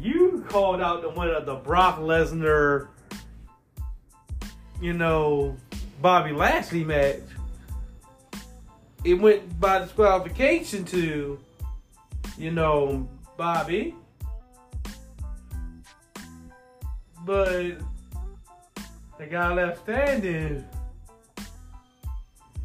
[0.00, 2.88] you called out the winner of the Brock Lesnar,
[4.80, 5.56] you know,
[6.02, 7.20] Bobby Lashley match.
[9.04, 11.38] It went by disqualification to,
[12.36, 13.08] you know,
[13.42, 13.92] Bobby.
[17.24, 17.78] But
[19.18, 20.64] the guy left standing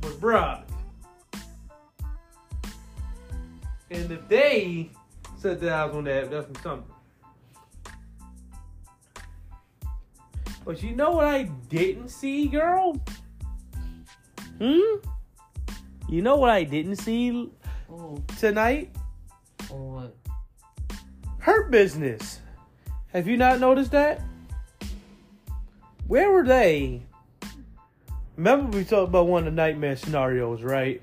[0.03, 0.67] was Brock.
[3.89, 4.91] And if they
[5.39, 6.93] set their eyes on that, that's something.
[10.63, 13.01] But you know what I didn't see, girl?
[14.59, 14.97] Hmm?
[16.07, 17.49] You know what I didn't see
[17.89, 18.95] Oh, tonight?
[19.71, 20.26] oh what?
[21.47, 22.41] Hurt business.
[23.13, 24.19] Have you not noticed that?
[26.05, 27.03] Where were they?
[28.35, 31.01] Remember we talked about one of the nightmare scenarios, right?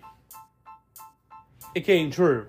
[1.75, 2.45] It came true.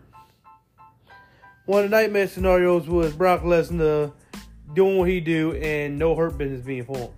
[1.67, 4.12] One of the nightmare scenarios was Brock Lesnar
[4.73, 7.13] doing what he do and no hurt business being formed.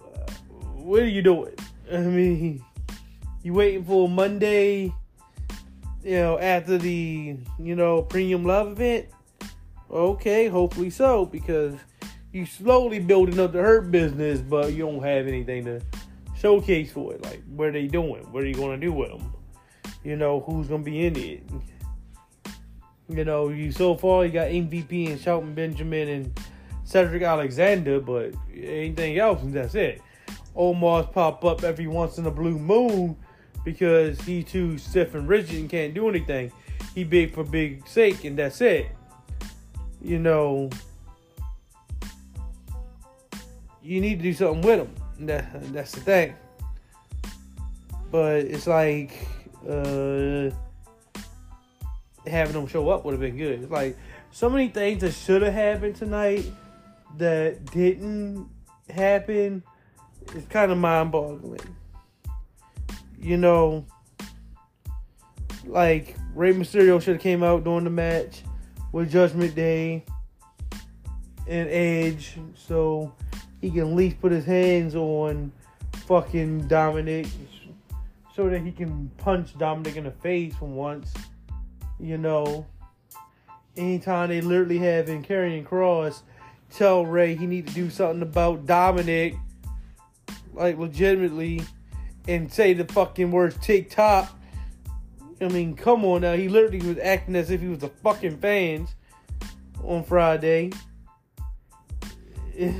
[0.00, 0.30] Uh,
[0.76, 1.54] what are you doing?
[1.92, 2.64] I mean,
[3.42, 4.94] you waiting for Monday,
[6.04, 9.08] you know, after the, you know, premium love event?
[9.90, 11.74] Okay, hopefully so, because
[12.32, 15.80] you slowly building up the hurt business, but you don't have anything to
[16.36, 17.22] showcase for it.
[17.22, 18.22] Like, what are they doing?
[18.32, 19.32] What are you going to do with them?
[20.04, 21.42] You know, who's going to be in it?
[23.08, 26.40] You know, you so far you got MVP and Shelton Benjamin and
[26.84, 30.02] Cedric Alexander, but anything else, and that's it.
[30.54, 33.16] Omar's pop up every once in a blue moon
[33.64, 36.52] because he too stiff and rigid and can't do anything.
[36.94, 38.88] He big for big sake, and that's it.
[40.00, 40.70] You know,
[43.82, 45.26] you need to do something with them.
[45.26, 46.34] That, that's the thing.
[48.10, 49.12] But it's like
[49.68, 50.50] uh,
[52.26, 53.62] having them show up would have been good.
[53.62, 53.96] It's like
[54.30, 56.46] so many things that should have happened tonight
[57.16, 58.48] that didn't
[58.88, 59.62] happen.
[60.34, 61.60] It's kind of mind boggling.
[63.20, 63.84] You know,
[65.64, 68.42] like Rey Mysterio should have came out during the match
[68.92, 70.04] with Judgment Day
[71.46, 73.12] and Edge, so
[73.60, 75.52] he can at least put his hands on
[76.06, 77.28] fucking Dominik,
[78.34, 81.12] so that he can punch Dominik in the face for once.
[82.00, 82.66] You know,
[83.76, 86.22] anytime they literally have in Karrion Kross
[86.70, 89.38] tell Rey he need to do something about Dominik,
[90.52, 91.62] like legitimately,
[92.26, 94.37] and say the fucking words TikTok.
[95.40, 96.34] I mean, come on now.
[96.34, 98.94] He literally was acting as if he was the fucking fans
[99.84, 100.72] on Friday.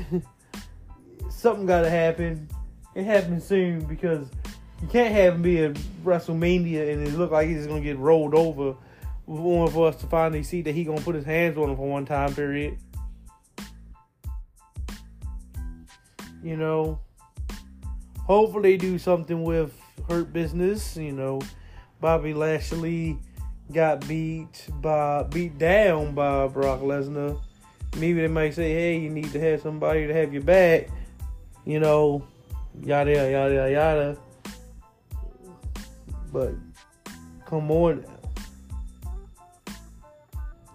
[1.29, 2.49] Something gotta happen.
[2.95, 4.27] It happens soon because
[4.81, 8.35] you can't have him be at WrestleMania and it look like he's gonna get rolled
[8.35, 8.75] over
[9.29, 11.87] want for us to finally see that he gonna put his hands on him for
[11.87, 12.77] one time period.
[16.43, 16.99] You know,
[18.19, 19.73] hopefully do something with
[20.07, 20.97] Hurt Business.
[20.97, 21.41] You know,
[22.01, 23.17] Bobby Lashley
[23.71, 27.39] got beat by beat down by Brock Lesnar.
[27.97, 30.89] Maybe they might say, "Hey, you need to have somebody to have your back."
[31.65, 32.23] You know,
[32.81, 34.17] yada yada yada yada.
[36.31, 36.53] But
[37.45, 38.05] come on.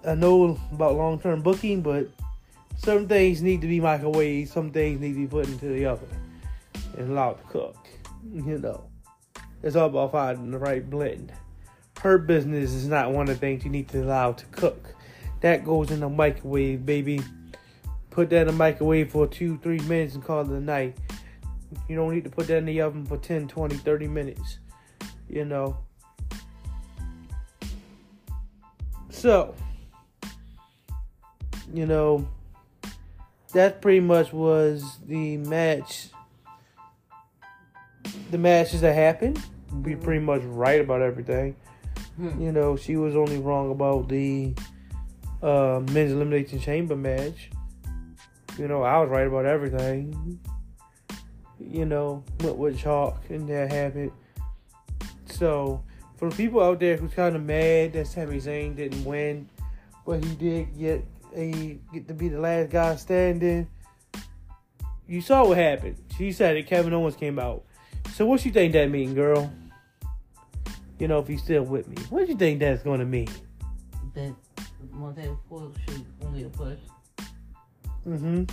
[0.06, 2.08] I know about long term booking, but
[2.76, 6.08] certain things need to be microwaved, some things need to be put into the oven
[6.98, 7.76] and allowed to cook.
[8.32, 8.84] You know,
[9.64, 11.32] it's all about finding the right blend.
[11.98, 14.94] Hurt Business is not one of the things you need to allow to cook.
[15.40, 17.22] That goes in the microwave, baby.
[18.10, 20.98] Put that in the microwave for two, three minutes and call it a night.
[21.88, 24.58] You don't need to put that in the oven for 10, 20, 30 minutes.
[25.30, 25.78] You know.
[29.08, 29.54] So,
[31.72, 32.28] you know,
[33.54, 36.10] that pretty much was the match.
[38.30, 39.42] The matches that happened.
[39.82, 41.56] We pretty much right about everything.
[42.16, 42.40] Hmm.
[42.40, 44.54] You know, she was only wrong about the
[45.42, 47.50] uh, men's elimination chamber match.
[48.58, 50.40] You know, I was right about everything.
[51.58, 54.12] You know, went with chalk and that happened.
[55.26, 55.82] So,
[56.16, 59.48] for the people out there who's kind of mad that Sami Zayn didn't win,
[60.06, 61.04] but he did get
[61.34, 63.68] a get to be the last guy standing.
[65.06, 65.96] You saw what happened.
[66.16, 66.66] She said it.
[66.66, 67.64] Kevin Owens came out.
[68.14, 69.52] So what you think that mean, girl?
[70.98, 73.28] You know, if he's still with me, what do you think that's going to mean?
[74.14, 74.34] That
[74.92, 76.78] Montez Ford should only a push.
[78.06, 78.44] Mm-hmm.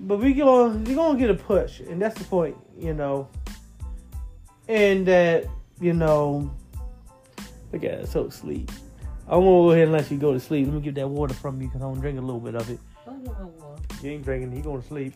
[0.00, 3.28] But we gonna we gonna get a push, and that's the point, you know.
[4.68, 5.46] And that
[5.80, 6.50] you know,
[7.72, 8.70] look at it, so sleep.
[9.26, 10.66] I'm gonna go ahead and let you go to sleep.
[10.66, 12.68] Let me get that water from you because I'm gonna drink a little bit of
[12.70, 12.78] it.
[13.04, 13.76] Don't give no more.
[14.02, 14.52] You ain't drinking.
[14.52, 15.14] He going to sleep.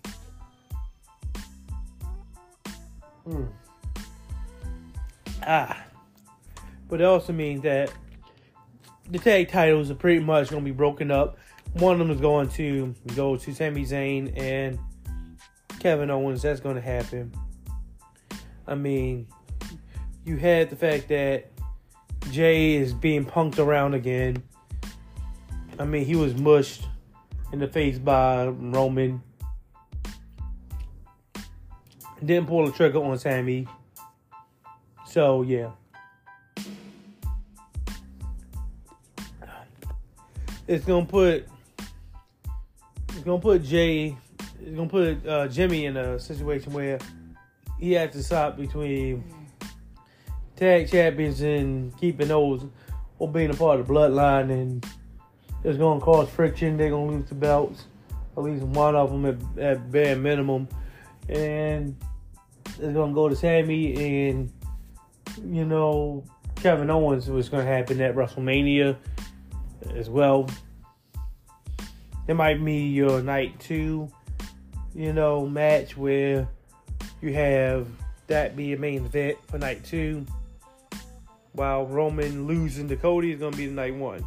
[3.26, 3.48] Mm.
[5.47, 5.84] Ah,
[6.88, 7.92] but it also means that
[9.11, 11.36] the tag titles are pretty much going to be broken up.
[11.74, 14.78] One of them is going to go to Sami Zayn and
[15.80, 16.42] Kevin Owens.
[16.42, 17.32] That's going to happen.
[18.66, 19.26] I mean,
[20.24, 21.51] you had the fact that
[22.30, 24.42] Jay is being punked around again.
[25.78, 26.86] I mean, he was mushed
[27.53, 29.22] in the face by Roman.
[32.24, 33.68] Didn't pull the trigger on Sami.
[35.14, 35.70] So yeah.
[40.66, 41.46] It's gonna put
[43.10, 44.16] it's gonna put Jay
[44.60, 46.98] it's gonna put uh, Jimmy in a situation where
[47.78, 49.22] he has to stop between
[50.56, 52.64] tag champions and keeping those
[53.20, 54.84] or being a part of the bloodline and
[55.62, 56.76] it's to cause friction.
[56.76, 57.84] They're to lose the belts,
[58.36, 60.66] at least one of them at, at bare minimum.
[61.28, 61.96] And
[62.66, 64.52] it's to go to Sami and,
[65.45, 66.25] you know,
[66.57, 68.97] Kevin Owens was going to happen at WrestleMania
[69.95, 70.49] as well.
[72.27, 74.11] It might be your night two,
[74.95, 76.49] you know, match where
[77.20, 77.87] you have
[78.27, 80.25] that be a main event for night two.
[81.53, 84.27] While Roman losing to Cody is going to be the night one.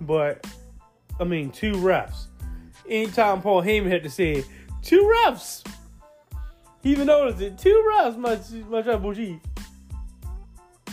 [0.00, 0.46] But
[1.20, 2.26] I mean, two refs.
[2.88, 4.44] Anytime Paul Heyman had to say
[4.82, 5.66] two refs,
[6.84, 7.58] even noticed it.
[7.58, 9.40] Two refs, my my tribal chief.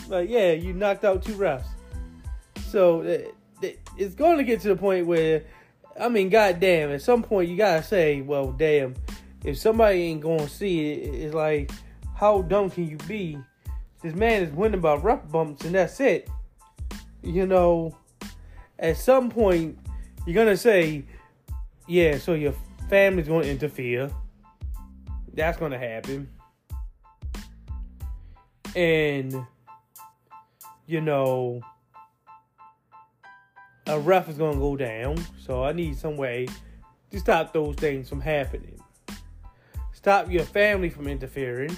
[0.08, 1.66] Like, yeah, you knocked out two refs.
[2.68, 5.44] So it, it, it's going to get to the point where,
[5.98, 8.94] I mean, goddamn, at some point you gotta say, well, damn,
[9.44, 11.70] if somebody ain't to see it, it's like,
[12.16, 13.38] how dumb can you be?
[14.02, 16.28] This man is winning by ref bumps, and that's it.
[17.22, 17.96] You know
[18.82, 19.78] at some point
[20.26, 21.04] you're gonna say,
[21.86, 22.54] yeah, so your
[22.90, 24.10] family's gonna interfere.
[25.34, 26.28] That's gonna happen.
[28.74, 29.46] And
[30.86, 31.62] you know
[33.86, 35.16] a ref is gonna go down.
[35.38, 36.48] So I need some way
[37.10, 38.78] to stop those things from happening.
[39.92, 41.76] Stop your family from interfering.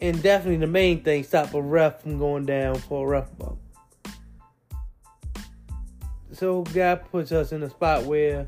[0.00, 3.58] And definitely the main thing, stop a ref from going down for a ref bump.
[6.32, 8.46] So God puts us in a spot where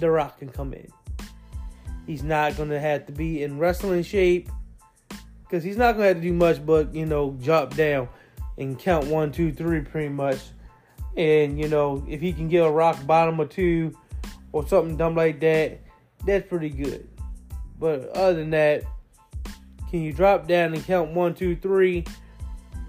[0.00, 0.88] The Rock can come in.
[2.08, 4.48] He's not gonna have to be in wrestling shape
[5.42, 8.08] because he's not gonna have to do much but you know drop down
[8.56, 10.40] and count one, two, three, pretty much.
[11.16, 13.96] And you know if he can get a rock bottom or two
[14.50, 15.78] or something dumb like that,
[16.26, 17.08] that's pretty good.
[17.78, 18.82] But other than that,
[19.88, 22.04] can you drop down and count one, two, three?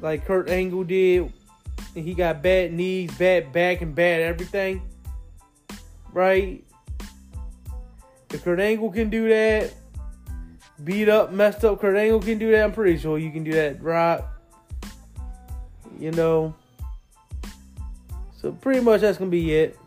[0.02, 1.32] like Kurt Angle did,
[1.96, 4.82] and he got bad knees, bad back, and bad everything,
[6.14, 6.64] right?
[8.32, 9.74] If Kurt Angle can do that,
[10.84, 13.54] beat up, messed up Kurt Angle can do that, I'm pretty sure you can do
[13.54, 14.22] that, right?
[16.00, 16.56] You know.
[18.42, 19.78] So pretty much that's gonna be it.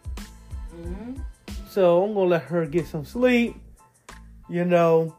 [0.77, 1.21] Mm-hmm.
[1.71, 3.57] So I'm gonna let her get some sleep.
[4.49, 5.17] You know,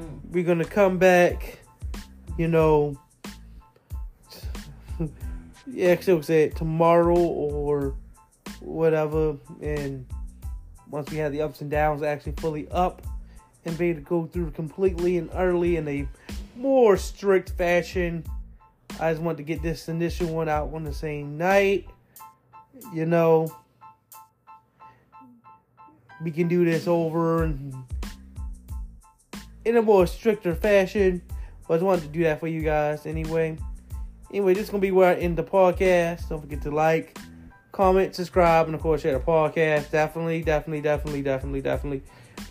[0.00, 0.20] Mm.
[0.30, 1.58] we're gonna come back.
[2.36, 2.98] You know,
[5.66, 7.94] yeah, so said tomorrow or
[8.60, 10.04] whatever, and
[10.96, 13.02] once we had the ups and downs actually fully up
[13.66, 16.08] and be able to go through completely and utterly in a
[16.56, 18.24] more strict fashion.
[18.98, 21.86] I just want to get this initial one out on the same night.
[22.94, 23.54] You know,
[26.22, 27.44] we can do this over
[29.66, 31.20] in a more stricter fashion.
[31.68, 33.58] But I just wanted to do that for you guys anyway.
[34.30, 36.30] Anyway, this is gonna be where I end the podcast.
[36.30, 37.18] Don't forget to like,
[37.76, 39.90] comment, subscribe, and of course share the podcast.
[39.90, 42.02] Definitely, definitely, definitely, definitely, definitely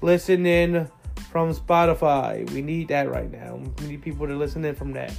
[0.03, 0.87] listen in
[1.31, 2.47] from Spotify.
[2.51, 3.59] We need that right now.
[3.79, 5.11] We need people to listen in from that.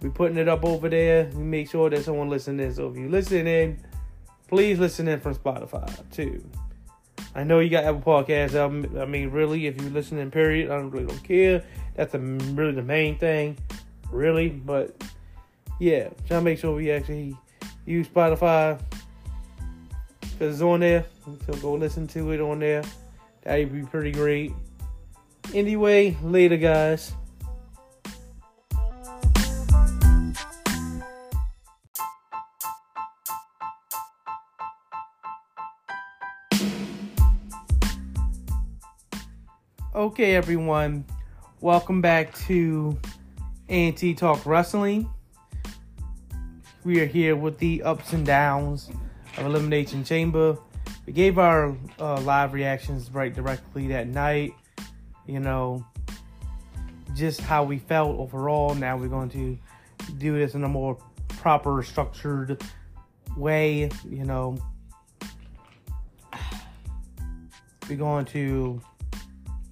[0.00, 1.30] We're putting it up over there.
[1.34, 2.72] We make sure that someone listening.
[2.72, 3.78] So if you listen in,
[4.48, 6.42] please listen in from Spotify too.
[7.34, 8.56] I know you got Apple Podcasts.
[9.00, 11.62] I mean, really, if you listen in, period, I don't really don't care.
[11.94, 13.58] That's really the main thing,
[14.10, 14.48] really.
[14.48, 15.04] But
[15.78, 17.36] yeah, trying to make sure we actually
[17.84, 18.80] use Spotify
[20.42, 21.06] because it's on there.
[21.46, 22.82] So go listen to it on there.
[23.42, 24.50] That'd be pretty great.
[25.54, 27.12] Anyway, later, guys.
[39.94, 41.04] Okay, everyone.
[41.60, 42.98] Welcome back to
[43.68, 45.08] A&T Talk Wrestling.
[46.82, 48.90] We are here with the ups and downs
[49.36, 50.58] of Elimination Chamber.
[51.06, 54.54] We gave our uh, live reactions right directly that night.
[55.26, 55.84] You know,
[57.14, 58.74] just how we felt overall.
[58.74, 59.58] Now we're going to
[60.18, 60.96] do this in a more
[61.28, 62.62] proper, structured
[63.36, 63.90] way.
[64.08, 64.58] You know,
[67.88, 68.80] we're going to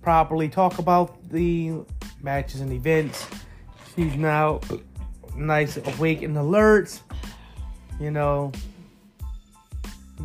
[0.03, 1.73] properly talk about the
[2.23, 3.27] matches and events.
[3.95, 4.61] She's now
[5.37, 7.01] nice, awake, and alert.
[8.01, 8.53] You know,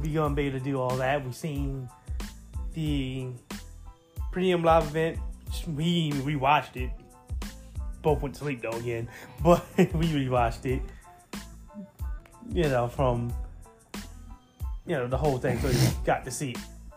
[0.01, 1.23] we gonna be able to do all that.
[1.23, 1.89] We've seen
[2.73, 3.27] the
[4.31, 5.19] premium live event.
[5.67, 6.91] We we watched it.
[8.01, 9.09] Both went to sleep though again,
[9.43, 10.81] but we rewatched it.
[12.49, 13.33] You know, from
[14.85, 16.55] you know the whole thing, so you got to see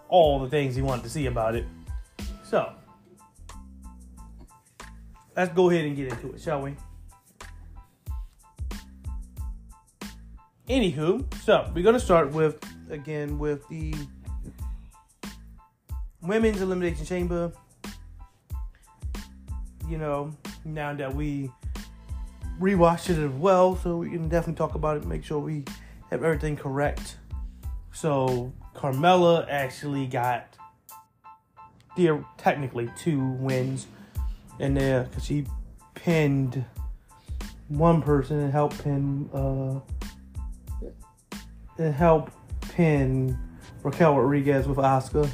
[0.08, 1.64] all the things you wanted to see about it.
[2.44, 2.72] So,
[5.36, 6.74] let's go ahead and get into it, shall we?
[10.68, 13.94] Anywho, so we're gonna start with again with the
[16.22, 17.52] women's elimination chamber.
[19.88, 20.34] You know,
[20.64, 21.50] now that we
[22.60, 25.06] rewatched it as well, so we can definitely talk about it.
[25.06, 25.64] Make sure we
[26.10, 27.16] have everything correct.
[27.92, 30.56] So Carmella actually got
[31.96, 33.86] there technically two wins
[34.60, 35.44] in there because she
[35.94, 36.64] pinned
[37.68, 39.80] one person and helped pin uh
[41.76, 42.30] and help
[42.78, 43.36] pin
[43.82, 45.28] Raquel Rodriguez with Asuka.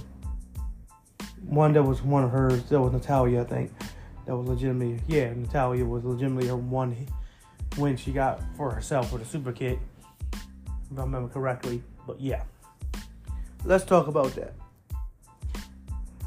[1.45, 3.71] One that was one of hers, that was Natalya, I think.
[4.25, 7.07] That was legitimately yeah, Natalya was legitimately her one
[7.77, 9.79] win she got for herself with the superkick.
[10.91, 11.83] If I remember correctly.
[12.07, 12.45] But yeah.
[13.63, 14.55] Let's talk about that.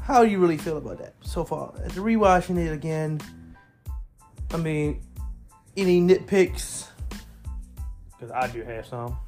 [0.00, 1.74] How do you really feel about that so far?
[1.84, 3.20] After rewatching it again,
[4.52, 5.02] I mean,
[5.76, 6.86] any nitpicks?
[8.12, 9.18] Because I do have some.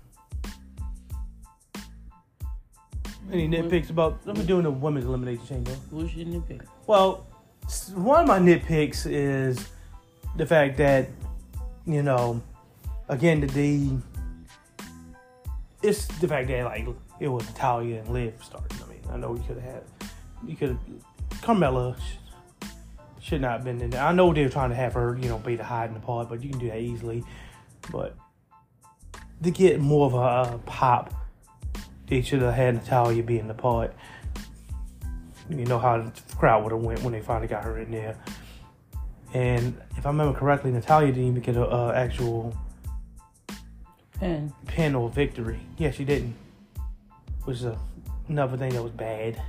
[3.33, 4.19] Any nitpicks about?
[4.27, 5.71] I'm doing the women's elimination chamber.
[5.91, 6.67] What's your nitpick?
[6.87, 7.27] Well,
[7.95, 9.69] one of my nitpicks is
[10.37, 11.09] the fact that,
[11.87, 12.43] you know,
[13.09, 13.97] again, the, the
[15.83, 16.87] it's the fact that like
[17.21, 18.79] it was Natalya and Liv starting.
[18.85, 19.83] I mean, I know we could have had,
[20.47, 20.79] you could have,
[21.41, 22.67] Carmella sh-
[23.21, 24.03] should not have been in there.
[24.03, 26.01] I know they were trying to have her, you know, be the hide in the
[26.01, 27.23] pod, but you can do that easily.
[27.93, 28.17] But
[29.43, 31.15] to get more of a uh, pop,
[32.11, 33.93] they should have had Natalya be in the pod.
[35.49, 38.17] You know how the crowd would have went when they finally got her in there.
[39.33, 42.55] And if I remember correctly, Natalya didn't even get an uh, actual
[44.19, 44.53] Pen.
[44.67, 45.61] pin or victory.
[45.79, 46.35] Yeah, she didn't.
[47.45, 47.79] Which is a,
[48.29, 49.41] another thing that was bad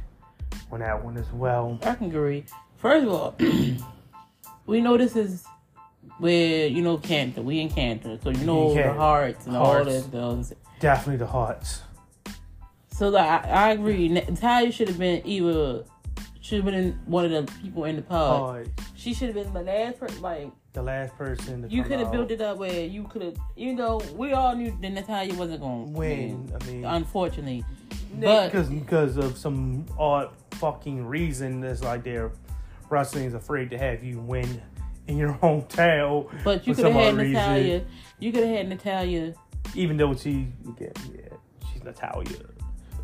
[0.71, 1.79] on that one as well.
[1.83, 2.45] I can agree.
[2.77, 3.35] First of all,
[4.67, 5.45] we know this is
[6.19, 9.87] where you know Canada, we in Canada, so you know the hearts and Hearts.
[9.87, 9.93] all
[10.33, 10.57] that stuff.
[10.79, 11.81] Definitely the hearts.
[13.01, 14.09] So like, I, I agree.
[14.09, 15.85] Natalya should have been either
[16.39, 18.39] should have been one of the people in the pod.
[18.39, 18.69] Hearts.
[18.93, 20.21] She should have been the last person.
[20.21, 23.37] Like The last person to you could have built it up where you could have,
[23.55, 26.53] even though we all knew that Natalya wasn't going to win.
[26.53, 27.65] I mean, unfortunately.
[28.19, 32.31] But because because of some odd fucking reason that's like their
[32.91, 34.61] wrestling is afraid to have you win
[35.07, 36.29] in your hometown.
[36.43, 37.33] but you could have had reason.
[37.33, 37.83] Natalya.
[38.19, 39.33] You could have had Natalya
[39.73, 40.49] even though she
[40.79, 41.29] yeah, yeah
[41.71, 42.37] she's Natalya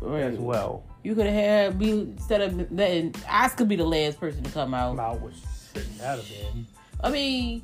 [0.02, 0.84] as well.
[1.02, 4.74] You could have had be instead of letting Asuka be the last person to come
[4.74, 4.96] out.
[4.96, 5.34] Mouth was
[5.72, 6.66] shouldn't that have been
[7.02, 7.62] I mean,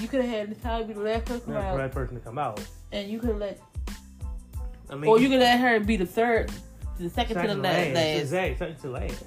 [0.00, 2.14] you could have had Natalya be the last person to come not the out, person
[2.16, 2.60] to come out.
[2.92, 3.60] and you could have let,
[4.90, 6.50] I mean, or you could let her be the third,
[6.98, 9.24] the second, second to the last, last, exactly, second to last.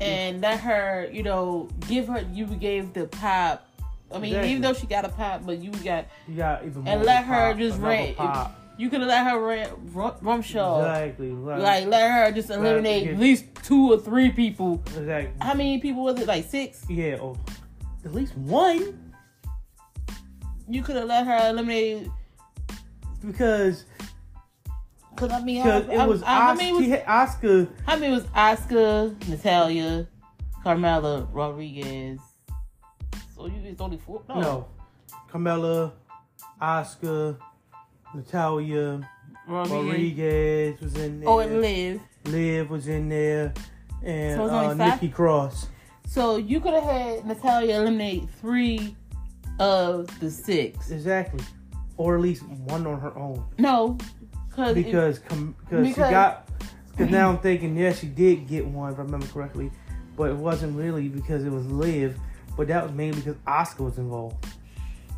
[0.00, 2.24] and let her, you know, give her.
[2.32, 3.66] You gave the pop.
[4.12, 4.50] I mean, Exactly.
[4.50, 7.24] even though she got a pop, but you got You got even more and let
[7.24, 8.16] her just rant.
[8.80, 10.78] You could have let her run, rum, Rumshaw.
[10.78, 11.60] Exactly, right.
[11.60, 14.82] Like let her just eliminate get- at least two or three people.
[14.86, 15.34] exactly.
[15.42, 16.26] How many people was it?
[16.26, 16.86] Like six.
[16.88, 17.36] Yeah, or
[18.06, 19.12] at least one
[20.66, 22.08] You could have let her eliminate
[23.26, 23.84] because
[25.14, 27.68] Cause I mean, because I, it I, was I, many was had Asuka.
[27.84, 30.06] how many was Asuka, Natalya,
[30.64, 32.18] Carmella, Rodriguez?
[33.36, 34.22] So you it's only four.
[34.26, 34.68] No, No,
[35.30, 35.92] Carmella,
[36.62, 37.36] Asuka,
[38.14, 39.08] Natalya,
[39.46, 39.86] Rodriguez.
[39.86, 41.28] Rodriguez was in there.
[41.28, 42.00] Oh, and Liv.
[42.26, 43.52] Liv was in there,
[44.02, 44.74] and So uh.
[44.74, 45.68] Nikki Cross.
[46.06, 48.96] So you could have had Natalya eliminate three
[49.58, 50.90] of the six.
[50.90, 51.44] Exactly,
[51.96, 53.96] or at least one on her own No,
[54.50, 56.48] cause it- because com- cause she got.
[56.90, 59.70] Because now I'm thinking, yeah, she did get one if I remember correctly,
[60.16, 62.18] but it wasn't really because it was Liv,
[62.56, 64.44] but that was mainly because Asuka was involved.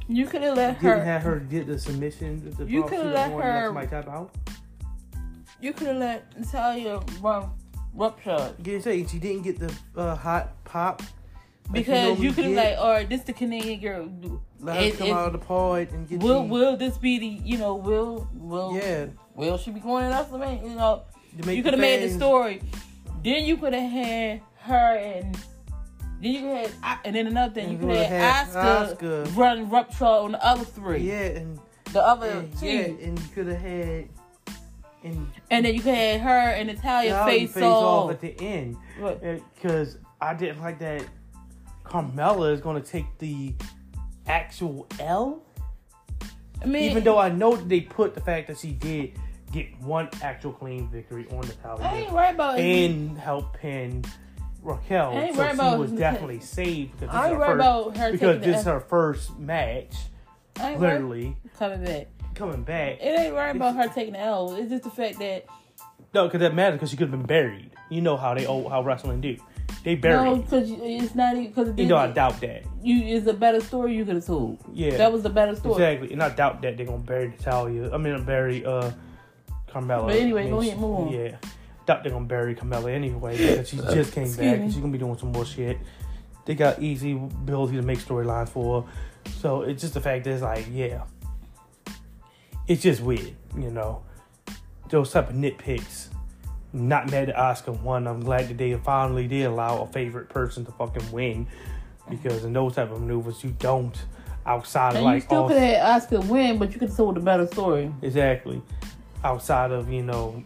[0.09, 0.91] You could have let her.
[0.95, 2.51] Didn't have her did the submission.
[2.59, 4.35] The You coulda the let her- tap out.
[5.61, 7.51] You could have let Natalya run
[7.95, 12.55] rupture Yeah, say she didn't get the uh, hot pop like because you could have
[12.55, 12.71] get.
[12.73, 14.09] like, all right, this the Canadian girl.
[14.59, 16.99] let her it- come it- out of the pod and get Will the, will this
[16.99, 19.07] be the you know will will yeah.
[19.37, 20.61] will she be going in after me?
[20.65, 21.03] You know
[21.47, 22.61] you could have made the story.
[23.23, 25.39] Then you could have had her and
[26.23, 28.97] then you could have and then another thing you And could had Asuka,
[29.27, 29.37] Asuka.
[29.37, 31.59] run rupture on the other three, Yeah, and,
[31.93, 34.09] the other and two, yeah, and you could have had
[35.05, 38.13] and and then you could have her and Natalya you face, off.
[38.13, 38.77] at the end
[39.57, 41.05] because uh, I didn't like that.
[41.85, 43.53] Carmella is going to take the
[44.27, 45.43] actual L,
[46.63, 49.19] I mean, even though I know that they put the fact that she did
[49.51, 51.85] get one actual clean victory on Natalya.
[51.85, 52.63] I ain't worried about it.
[52.63, 54.05] and help pin
[54.63, 55.13] Raquel.
[55.35, 58.81] So she was definitely saved because this, is her, first, her because this is her
[58.81, 59.95] first match,
[60.59, 62.09] literally coming back.
[62.35, 62.99] coming back.
[63.01, 64.55] It ain't worried about her taking the L.
[64.55, 65.47] It's just the fact that
[66.15, 67.71] No, because that matters because she could have been buried.
[67.91, 69.37] You know how they oh, how wrestling do.
[69.85, 70.25] They bury.
[70.25, 72.63] no, because it's not even because you know, I doubt that.
[72.83, 74.59] you is a better story you could have told.
[74.73, 75.75] Yeah, That was the better story.
[75.75, 76.13] exactly.
[76.13, 77.93] And I doubt that they're gonna bury Natalya.
[77.93, 78.93] I mean, bury uh
[79.69, 80.07] Carmella.
[80.07, 81.13] But anyway, I mean, go ahead, move on.
[81.13, 81.37] Yeah,
[81.87, 84.65] doubt they're gonna bury Carmella anyway because she just came Excuse back me.
[84.65, 85.79] and she's gonna be doing some more shit.
[86.45, 88.89] They got easy ability to make storylines for her.
[89.39, 91.05] So it's just the fact that it's like, yeah,
[92.67, 94.03] it's just weird, you know.
[94.89, 96.09] Those type of nitpicks.
[96.75, 98.07] Not mad at Asuka won.
[98.07, 101.47] I'm glad that they finally did allow a favorite person to fucking win.
[102.09, 103.97] Because in those type of maneuvers, you don't
[104.47, 107.17] outside of And like you still could have Asuka win, but you could have told
[107.17, 107.93] a better story.
[108.03, 108.61] Exactly.
[109.23, 110.43] Outside of, you know,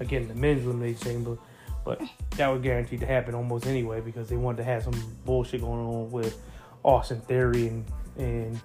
[0.00, 1.38] again, the men's elimination chamber.
[1.84, 2.02] But
[2.36, 5.80] that was guaranteed to happen almost anyway because they wanted to have some bullshit going
[5.80, 6.38] on with
[6.82, 7.84] Austin Theory and,
[8.18, 8.60] and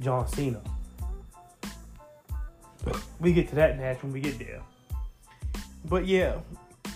[0.00, 0.60] John Cena.
[2.84, 4.62] But we get to that match when we get there.
[5.84, 6.38] But yeah,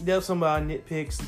[0.03, 1.25] that's some of our nitpicks.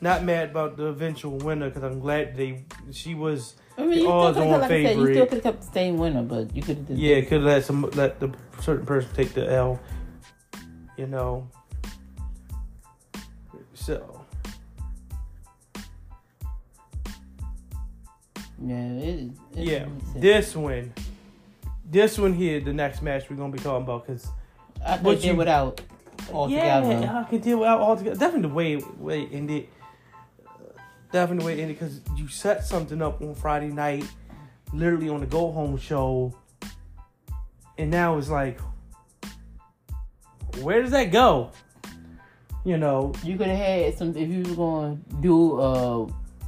[0.00, 4.04] Not mad about the eventual winner because I'm glad they she was I mean, you
[4.04, 6.62] still could like I said, you still could have kept the same winner, but you
[6.62, 6.98] could have.
[6.98, 8.30] Yeah, could have let some let the
[8.60, 9.80] certain person take the L.
[10.96, 11.48] You know.
[13.74, 14.24] So
[18.64, 19.30] Yeah, it is.
[19.56, 20.92] it yeah, is- this one,
[21.90, 24.28] this one here, the next match we're gonna be talking about because
[24.86, 25.80] I could did you- without
[26.32, 26.92] altogether.
[26.92, 28.16] yeah, I could deal with all together.
[28.16, 29.68] Definitely the way way it ended.
[31.10, 34.04] Definitely the way it ended because you set something up on Friday night,
[34.72, 36.32] literally on the go home show,
[37.78, 38.60] and now it's like,
[40.62, 41.50] where does that go?
[42.64, 46.06] You know, You could have had some if you were going to do uh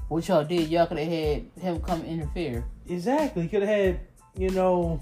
[0.09, 2.65] What y'all did, y'all could have had him come interfere.
[2.89, 3.43] Exactly.
[3.45, 4.01] You could have had,
[4.39, 5.01] you know,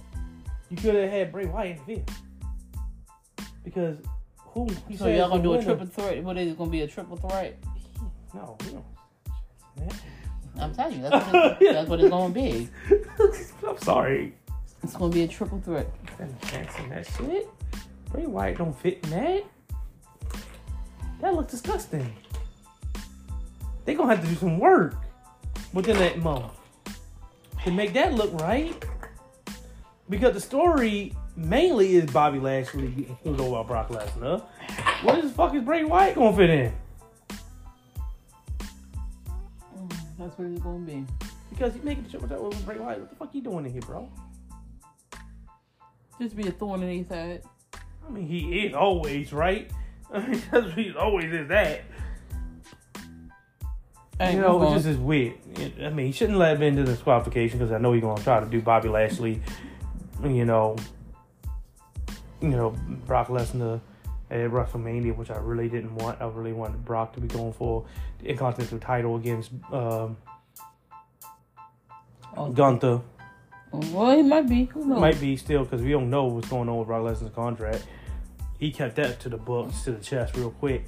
[0.71, 2.05] you could have had Bray Wyatt interfere.
[3.65, 3.99] Because
[4.39, 4.69] who?
[4.89, 6.23] He So y'all gonna do a winner- triple threat?
[6.25, 7.59] What is it gonna be a triple threat?
[8.35, 9.93] No, we don't.
[10.59, 12.69] I'm telling you, that's what, it's, that's what it's gonna be.
[13.67, 14.35] I'm sorry.
[14.83, 15.89] It's gonna be a triple threat.
[16.19, 17.49] Dancing that shit.
[18.13, 19.45] Bray Wyatt don't fit in that.
[21.21, 22.13] That looks disgusting.
[23.85, 24.97] They gonna have to do some work
[25.73, 26.53] within that month
[27.65, 28.85] to make that look right.
[30.11, 34.43] Because the story mainly is Bobby Lashley getting over by Brock Lesnar.
[35.03, 36.73] What the fuck is Bray Wyatt gonna fit in?
[39.75, 41.07] Mm, that's what it's gonna be.
[41.49, 43.01] Because you making the shit with that with Bray Wyatt.
[43.01, 44.09] What the fuck you doing in here, bro?
[46.21, 47.43] Just be a thorn in his side.
[48.07, 49.70] I mean, he is always right.
[50.12, 51.82] I mean, that's he always is that.
[54.18, 55.34] Hey, you know, move it just is weird.
[55.80, 58.40] I mean, he shouldn't let him into the disqualification because I know he's gonna try
[58.40, 59.42] to do Bobby Lashley.
[60.22, 60.76] You know,
[62.40, 62.70] you know
[63.07, 63.80] Brock Lesnar
[64.30, 66.20] at WrestleMania, which I really didn't want.
[66.20, 67.84] I really wanted Brock to be going for
[68.20, 70.16] the Intercontinental title against um,
[72.36, 72.50] Oh.
[72.50, 73.00] Gunther.
[73.73, 74.66] Well, he might be.
[74.66, 75.01] Who knows?
[75.01, 77.87] Might be still because we don't know what's going on with Brock Lesnar's contract.
[78.59, 80.85] He kept that to the books, to the chest, real quick.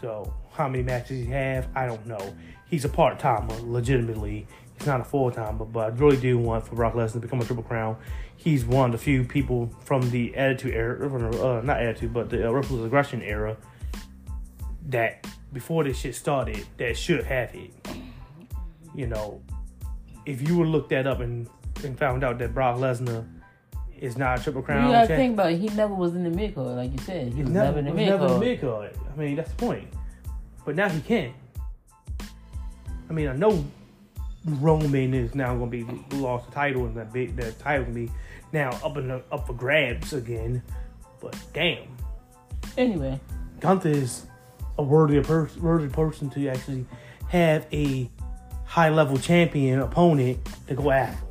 [0.00, 2.34] So how many matches he have, I don't know.
[2.68, 4.46] He's a part timer, legitimately.
[4.78, 7.40] He's not a full timer, but I really do want for Brock Lesnar to become
[7.40, 7.96] a Triple Crown.
[8.36, 12.12] He's one of the few people from the Attitude era, from the, uh, not Attitude,
[12.12, 13.56] but the uh, Ruthless Aggression era
[14.88, 17.72] that before this shit started, that should have it.
[18.94, 19.42] You know,
[20.26, 21.48] if you would look that up and,
[21.84, 23.26] and found out that Brock Lesnar
[23.98, 25.58] is not a Triple Crown You gotta think about it.
[25.58, 27.32] He never was in the mid card, like you said.
[27.32, 28.40] He was never, never in the was mid never in the card.
[28.40, 28.98] mid card.
[29.12, 29.88] I mean, that's the point.
[30.64, 31.32] But now he can.
[33.08, 33.64] I mean, I know
[34.44, 37.94] Roman is now going to be lost the title, and that big that title can
[37.94, 38.10] be
[38.52, 40.62] now up in the, up for grabs again.
[41.20, 41.86] But damn,
[42.76, 43.18] Anyway,
[43.60, 44.26] Gunther is
[44.78, 45.18] a worthy
[45.60, 46.84] worthy person to actually
[47.28, 48.10] have a
[48.66, 50.38] high level champion opponent
[50.68, 51.24] to go after.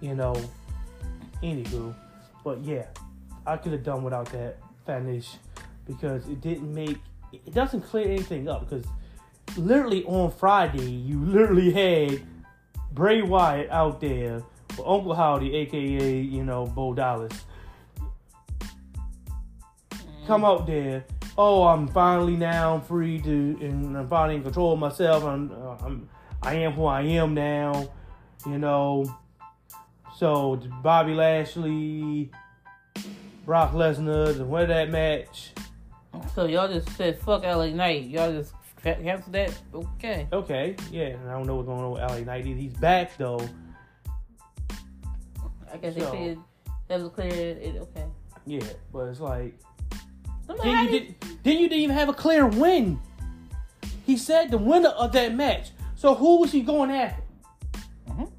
[0.00, 0.34] You know,
[1.42, 1.94] anywho,
[2.42, 2.86] but yeah,
[3.46, 5.36] I could have done without that finish
[5.86, 6.98] because it didn't make
[7.32, 8.86] it doesn't clear anything up because
[9.56, 12.22] literally on Friday you literally had
[12.92, 17.32] Bray Wyatt out there with Uncle Howdy, aka you know Bo Dallas,
[20.26, 21.04] come out there.
[21.36, 23.30] Oh, I'm finally now free to,
[23.60, 25.24] and I'm finally in control of myself.
[25.24, 26.08] I'm, uh, I'm,
[26.42, 27.88] I am who I am now.
[28.46, 29.04] You know.
[30.16, 32.30] So Bobby Lashley,
[33.44, 35.50] Brock Lesnar, and win that match.
[36.36, 38.04] so y'all just said fuck LA Knight.
[38.04, 39.58] Y'all just ca- canceled that.
[39.74, 40.28] Okay.
[40.32, 42.44] Okay, yeah, and I don't know what's going on with LA Knight.
[42.44, 43.40] He's back though.
[45.72, 46.38] I guess So- they said
[46.86, 47.28] that was clear.
[47.32, 48.04] It, okay.
[48.46, 48.60] Yeah,
[48.92, 49.58] but it's like
[50.46, 52.98] Somebody then you had did then you didn't even have a clear win.
[54.06, 55.70] He said the winner of that match.
[55.96, 57.22] So who was he going after?
[58.08, 58.30] Mhm.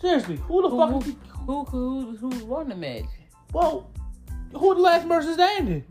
[0.00, 0.90] Seriously, who the Who, fuck?
[0.90, 1.16] who, is he?
[1.46, 3.04] who, who, who won the match?
[3.52, 3.90] Well,
[4.52, 5.84] who the last person standing?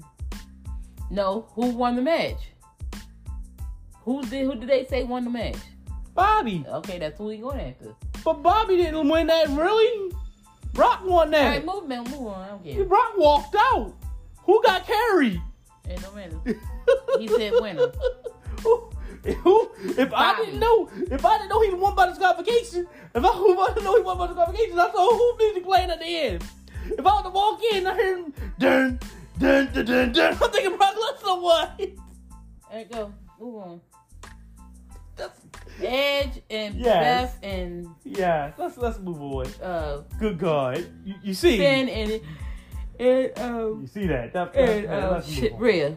[1.12, 2.38] No, who won the match?
[4.04, 4.46] Who did?
[4.46, 5.58] Who did they say won the match?
[6.14, 6.66] Bobby.
[6.68, 7.94] Okay, that's who he going after.
[8.24, 10.12] But Bobby didn't win that really.
[10.74, 11.50] Brock won that.
[11.50, 12.42] right, move, man, move on.
[12.42, 12.84] I don't care.
[12.86, 13.94] Brock walked out.
[14.50, 15.40] Who got carried?
[15.88, 16.40] Ain't no matter.
[17.20, 17.92] He said winner.
[18.64, 18.90] Who-
[19.44, 23.30] who- if I didn't know, if I didn't know he won by disqualification, if I,
[23.36, 26.18] if I didn't know he won by disqualification, I saw who music playing at the
[26.18, 26.44] end.
[26.88, 29.00] If I was to walk in, I hear him dun
[29.38, 30.38] dun dun dun dun.
[30.42, 31.70] I'm thinking Brock Lesnar won.
[31.78, 33.14] There you go.
[33.40, 33.82] Move on.
[35.16, 35.40] That's,
[35.84, 37.34] Edge and Yes.
[37.34, 39.48] Beth and yeah, let's let's move on.
[39.62, 42.22] uh Good God, you, you see, Finn and
[43.00, 44.34] and um you see that?
[44.34, 45.54] that, that and uh, let's shit.
[45.56, 45.96] Rhea.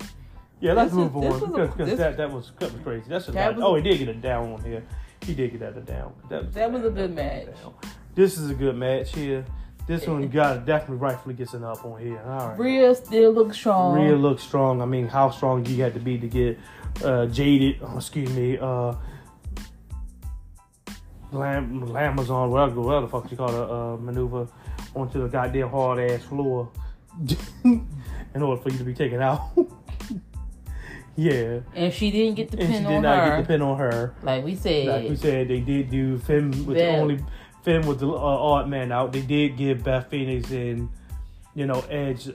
[0.60, 3.04] Yeah, let's This move was- on because, because that that was that was crazy.
[3.08, 4.82] That's just That oh, he did get a down on here.
[5.22, 6.14] He did get that a down.
[6.28, 7.46] That, That was a good match.
[8.14, 9.44] This is a good match here.
[9.86, 12.20] This one got definitely rightfully gets an up on here.
[12.24, 12.58] All right.
[12.58, 14.00] Rhea still looks strong.
[14.00, 14.80] Rhea looks strong.
[14.80, 16.58] I mean, how strong do you have to be to get
[17.04, 17.78] uh, jaded?
[17.82, 18.58] Oh, excuse me.
[18.58, 18.94] Uh,
[21.32, 24.46] Lam- Lamazon, whatever, whatever the fuck you call it, uh, maneuver
[24.94, 26.68] onto the goddamn hard ass floor
[27.64, 29.50] in order for you to be taken out.
[31.16, 31.60] yeah.
[31.74, 33.36] And she didn't get the And she pin did on not her.
[33.36, 34.14] get the pin on her.
[34.22, 34.86] Like we said.
[34.88, 37.24] Like we said, they did do Finn with the only
[37.62, 39.12] Finn with the uh, odd man out.
[39.12, 40.88] They did give Beth Phoenix and
[41.54, 42.28] you know Edge,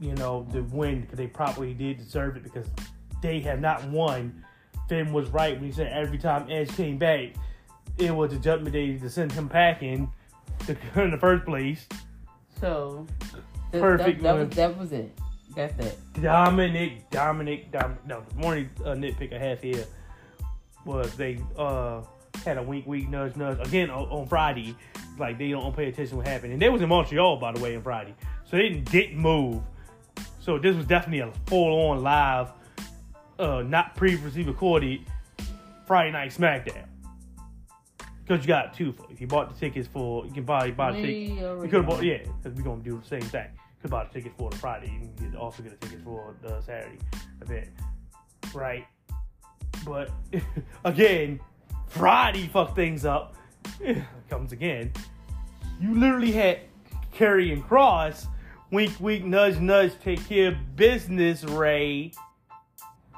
[0.00, 2.66] you know the win because they probably did deserve it because
[3.22, 4.44] they have not won
[4.88, 7.30] Finn was right when he said every time Edge came back,
[7.98, 10.10] it was a judgment day to send him packing
[10.66, 11.86] to, in the first place.
[12.60, 13.06] So
[13.80, 15.18] Perfect That, that was that was it.
[15.54, 15.96] Got that.
[16.14, 18.06] Dominik, Dominik, Dominik.
[18.06, 19.84] No, the morning uh, nitpick I have here
[20.84, 22.02] was they uh
[22.44, 24.74] had a wink, wink, nudge, nudge again on, on Friday.
[25.18, 27.60] Like they don't pay attention to what happened, and they was in Montreal by the
[27.60, 28.14] way on Friday,
[28.44, 29.62] so they didn't, didn't move.
[30.40, 32.50] So this was definitely a full on live,
[33.38, 35.00] uh, not previously recorded
[35.86, 36.86] Friday Night SmackDown.
[38.26, 38.94] Because you got two.
[39.10, 41.86] If you bought the tickets for, you can buy buy the We already could have
[41.86, 43.46] bought, yeah, because we're gonna do the same thing.
[43.84, 44.98] Could buy the tickets for the Friday.
[45.20, 46.96] You can also get a ticket for the Saturday
[47.42, 47.68] event,
[48.54, 48.86] right?
[49.84, 50.10] But
[50.86, 51.38] again,
[51.88, 53.34] Friday fucked things up.
[54.30, 54.90] Comes again.
[55.78, 56.60] You literally had
[57.14, 58.26] Karrion Kross,
[58.70, 61.44] wink, wink, nudge, nudge, take care of business.
[61.44, 62.12] Rey,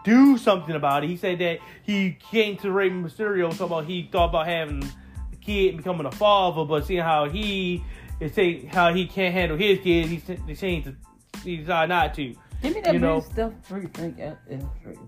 [0.02, 1.10] do something about it.
[1.10, 4.82] He said that he came to Rey Mysterio talking about he thought about having
[5.32, 7.84] a kid and becoming a father, but seeing how he
[8.20, 10.96] is saying how he can't handle his kids, he's saying to
[11.44, 12.34] he decided not to.
[12.62, 14.98] Give me that you know- blue stuff free drink out in the street.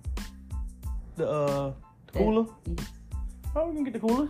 [1.16, 1.72] The uh
[2.12, 2.46] cooler.
[3.56, 4.28] Oh, we can get the cooler.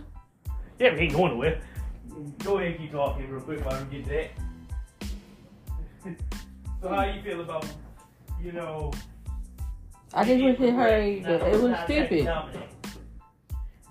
[0.79, 1.61] Yeah, we ain't going nowhere.
[2.43, 4.31] Go ahead and keep talking real quick while we get
[4.99, 5.09] that.
[6.81, 7.65] so how you feel about
[8.41, 8.91] you know
[10.13, 12.25] I just wish it hurried, but it was stupid.
[12.25, 12.67] Dominik.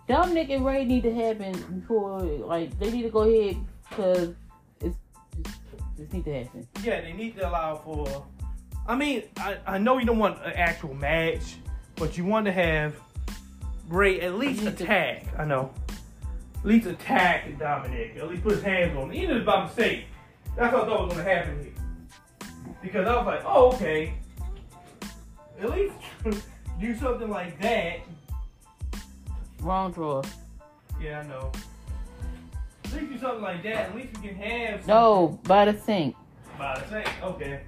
[0.08, 3.56] Dominik and Rey need to happen before, like, they need to go ahead
[3.88, 4.34] because
[5.98, 6.68] just need to happen.
[6.82, 8.24] Yeah, they need to allow for.
[8.86, 11.56] I mean, I, I know you don't want an actual match,
[11.96, 12.94] but you want to have
[13.88, 15.26] Rey at least need to- attack.
[15.38, 15.72] I know.
[16.58, 18.16] At least attack Dominik.
[18.16, 19.14] At least put his hands on him.
[19.14, 20.04] Even if by mistake.
[20.56, 21.72] That's what I thought was going to happen here.
[22.82, 24.14] Because I was like, oh, okay.
[25.60, 25.94] At least
[26.80, 28.00] do something like that.
[29.60, 30.22] Wrong drawer.
[31.00, 31.52] Yeah, I know.
[32.88, 33.90] At least do something like that.
[33.90, 34.86] At least we can have.
[34.86, 36.16] No, by the sink.
[36.56, 37.14] By the same.
[37.22, 37.60] Okay.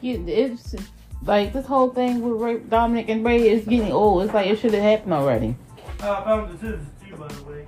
[0.00, 0.74] Yeah, it's
[1.22, 4.22] like this whole thing with Rey, Dominik and Rey is getting old.
[4.24, 5.56] It's like it should have happened already.
[6.00, 7.66] Uh, I found the scissors too, by the way.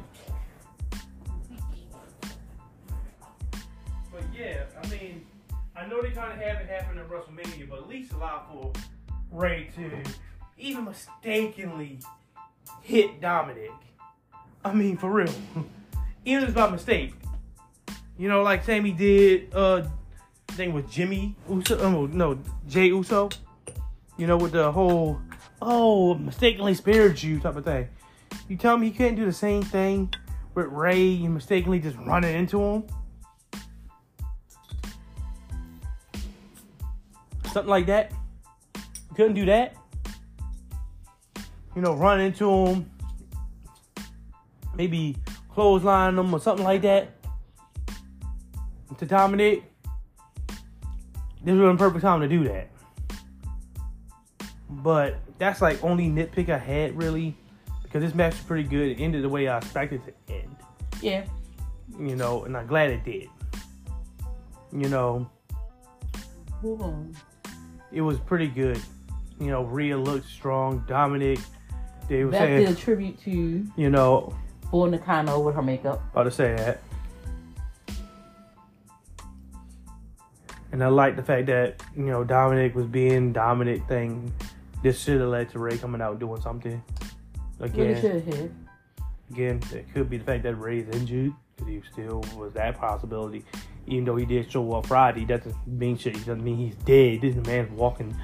[4.11, 5.27] But yeah, I mean,
[5.77, 8.73] I know they kind of have it happen at WrestleMania, but at least allow for
[9.31, 10.03] Rey to
[10.57, 11.99] even mistakenly
[12.83, 13.73] hit Dominik.
[14.65, 15.33] I mean, for real.
[16.25, 17.15] even if it's by mistake.
[18.19, 19.83] You know, like Sami did, uh,
[20.49, 22.39] I think with Jimmy Uso, oh, no,
[22.69, 23.31] Jay Uso.
[24.19, 25.19] You know, with the whole,
[25.63, 27.89] oh, mistakenly spared you type of thing.
[28.49, 30.13] You tell me he couldn't do the same thing
[30.55, 32.85] with Rey and mistakenly just running into him?
[37.53, 38.13] Something like that?
[38.75, 39.75] You couldn't do that?
[41.75, 42.91] You know, run into him,
[44.81, 45.15] maybe
[45.51, 47.11] clothesline them or something like that
[48.97, 49.63] to Dominik.
[51.45, 52.71] This was the perfect time to do that.
[54.71, 57.37] But that's like only nitpick I had really
[57.83, 58.93] because this match was pretty good.
[58.93, 60.57] It ended the way I expected it to end.
[61.03, 61.27] Yeah.
[61.99, 63.29] You know, and I'm glad it did.
[64.73, 65.31] You know,
[67.93, 68.81] it was pretty good.
[69.39, 70.81] You know, Rhea looked strong.
[70.89, 71.41] Dominik,
[72.09, 74.35] they were That saying, did a tribute to you know,
[74.71, 76.03] Bull Nakano with her makeup.
[76.13, 76.81] about to say that.
[80.73, 84.33] And I like the fact that, you know, Dominik was being Dominik thing.
[84.83, 86.83] This should have led to Rey coming out doing something.
[87.59, 88.51] Really Again, should have.
[89.33, 91.33] again, it could be the fact that Rey's injured.
[91.67, 93.45] He still was that possibility.
[93.87, 96.15] Even though he did show up Friday, doesn't mean shit.
[96.17, 97.21] He doesn't mean he's dead.
[97.21, 98.17] This man's walking.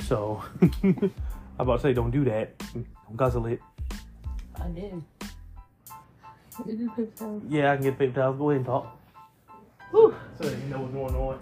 [0.00, 0.42] So,
[0.82, 1.12] I'm
[1.58, 2.58] about to say, don't do that.
[2.74, 3.60] Don't guzzle it.
[4.60, 5.02] I did.
[6.66, 7.40] Did you pick that?
[7.48, 8.38] Yeah, I can get paper towels.
[8.38, 9.00] Go ahead and talk.
[9.90, 10.14] Whew.
[10.40, 11.38] So that you know what's going on.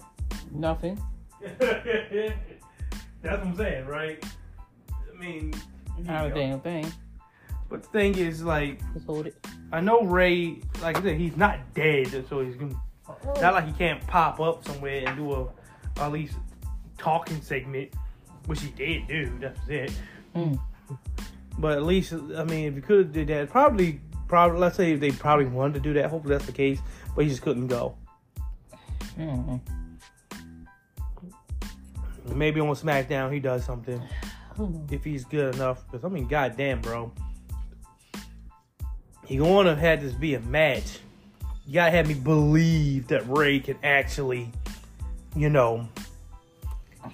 [0.52, 1.00] Nothing.
[1.58, 2.34] That's
[3.22, 4.24] what I'm saying, right?
[4.92, 5.54] I mean,
[5.98, 6.90] Not a damn thing.
[7.68, 9.46] but the thing is, like, Just hold it.
[9.70, 12.74] I know Rey, like I said, he's not dead, so he's gonna,
[13.40, 15.46] not like he can't pop up somewhere and do a
[16.00, 16.34] at least
[16.98, 17.92] talking segment,
[18.46, 19.32] which he did do.
[19.40, 19.92] That's it.
[20.34, 20.58] Mm.
[21.58, 24.00] But at least, I mean, if you could have did that, probably,
[24.32, 26.08] probably, let's say they probably wanted to do that.
[26.08, 26.80] Hopefully that's the case,
[27.14, 27.94] but he just couldn't go.
[29.18, 29.60] Mm.
[32.34, 34.00] Maybe on SmackDown he does something.
[34.90, 35.84] If he's good enough.
[35.86, 37.12] Because I mean, goddamn, bro,
[39.26, 41.00] he going to have had this be a match.
[41.66, 44.50] You gotta have me believe that Rey can actually,
[45.36, 45.88] you know,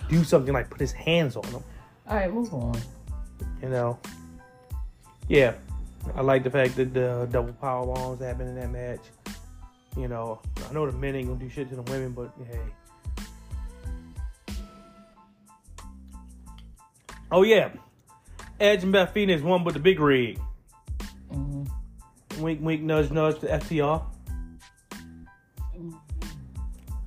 [0.09, 1.63] do something like put his hands on him.
[2.09, 2.79] All right, move on.
[3.63, 3.99] You know,
[5.29, 5.55] yeah,
[6.15, 9.01] I like the fact that the double power bombs happened in that match.
[9.97, 12.61] You know, I know the men ain't gonna do shit to the women, but hey.
[17.31, 17.71] Oh yeah,
[18.61, 20.39] Edge and Beth Phoenix won with the big rig.
[21.31, 21.65] hmm
[22.39, 24.05] Wink, wink, nudge, nudge to FTR.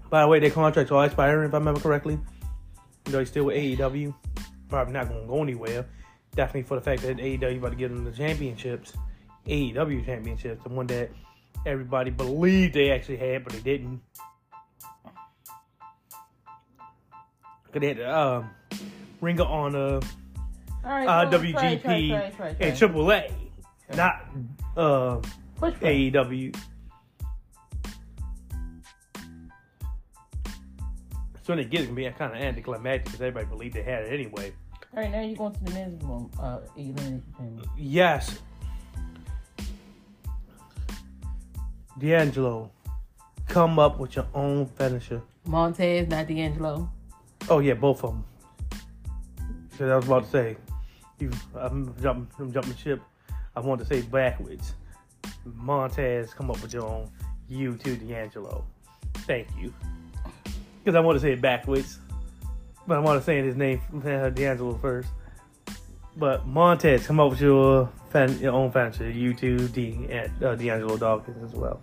[0.09, 2.19] By the way, their contracts are expiring, if I remember correctly.
[3.05, 4.13] You know, they still with AEW.
[4.67, 5.87] Probably not to go anywhere.
[6.35, 8.93] Definitely for the fact that AEW about to give them the championships.
[9.47, 11.09] AEW championships, the one that
[11.65, 14.01] everybody believed they actually had, but they didn't.
[17.65, 18.49] Because they had the um,
[19.19, 19.99] Ring of Honor,
[20.83, 21.51] right, uh, go on.
[21.51, 22.55] Try, WGP, try, try, try.
[22.59, 23.33] and AAA.
[23.95, 24.25] Not
[24.77, 25.21] uh,
[25.61, 26.55] AEW.
[31.43, 34.03] So when they get it, can be kind of anticlimactic because everybody believed they had
[34.03, 34.53] it anyway.
[34.93, 36.29] All right, now you're going to the men's room.
[36.37, 37.63] Uh, elimination chamber.
[37.77, 38.39] Yes.
[41.97, 42.71] D'Angelo,
[43.47, 45.21] come up with your own finisher.
[45.45, 46.89] Montez, not D'Angelo.
[47.49, 48.25] Oh yeah, both of them.
[49.69, 50.57] Because I was about to say,
[51.19, 53.01] you, I'm jumping, I'm jumping ship.
[53.55, 54.73] I wanted to say backwards.
[55.45, 57.09] Montez, come up with your own.
[57.47, 58.65] You too, D'Angelo.
[59.19, 59.73] Thank you.
[60.83, 61.99] Because I want to say it backwards,
[62.91, 65.07] but I want to say his name, uh, D'Angelo first.
[66.17, 69.09] But Montez, come up with your fan, your own finisher.
[69.09, 71.81] You too, D, and uh, D'Angelo Dawkins as well.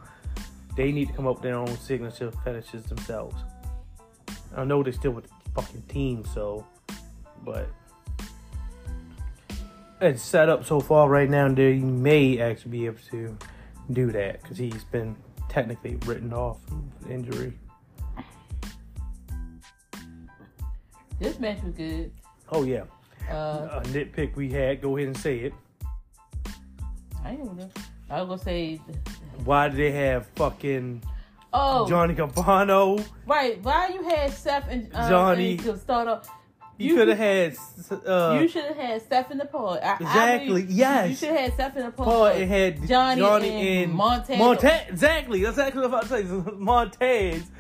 [0.77, 3.37] They need to come up with their own signature fetishes themselves.
[4.55, 6.67] I know they're still with the fucking team, so,
[7.43, 7.71] but
[10.03, 11.49] it's set up so far right now.
[11.49, 13.35] They may actually be able to
[13.91, 15.17] do that because he's been
[15.49, 16.59] technically written off
[17.09, 17.55] injury.
[21.19, 22.11] This match was good.
[22.51, 22.85] Oh yeah,
[23.31, 24.81] Uh, a nitpick we had.
[24.81, 25.55] Go ahead and say it.
[27.25, 27.69] I ain't gonna.
[28.11, 28.81] I was gonna say.
[29.45, 31.03] Why did they have fucking
[31.53, 32.99] Oh, Johnny Gargano?
[33.27, 33.61] right.
[33.63, 35.53] Why you had Seth and uh, Johnny.
[35.53, 36.29] and to start off?
[36.81, 37.57] You, could have had
[38.07, 39.81] uh, you should have had Seth in the pod.
[39.83, 41.09] I, I Exactly, believe yes.
[41.11, 42.07] You should have had Seth in the pod.
[42.07, 42.27] Paul.
[42.27, 44.39] It had Johnny Johnny, and and Montez.
[44.39, 44.89] Montez.
[44.89, 45.43] Exactly.
[45.43, 46.45] That's exactly what I was saying.
[46.45, 46.51] to.
[46.57, 47.51] Montez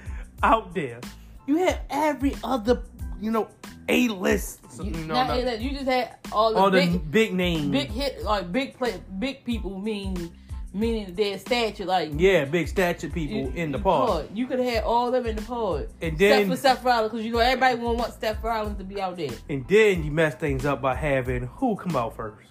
[0.43, 1.01] out there.
[1.47, 2.83] You had every other,
[3.21, 3.49] you know,
[3.89, 4.61] A list.
[4.83, 7.71] You, no, not not- that, you just had all the all the big, big names.
[7.73, 10.33] big hit, like big play, big people mean
[10.75, 14.29] meaning their stature, like yeah, big stature people you- in the you- pod.
[14.35, 15.89] You could have had all of them in the pod.
[16.01, 18.85] And Except then for Seth Rollins, because you know everybody won't want Seth Rollins to
[18.85, 22.47] be out there, and then you mess things up by having who come out first?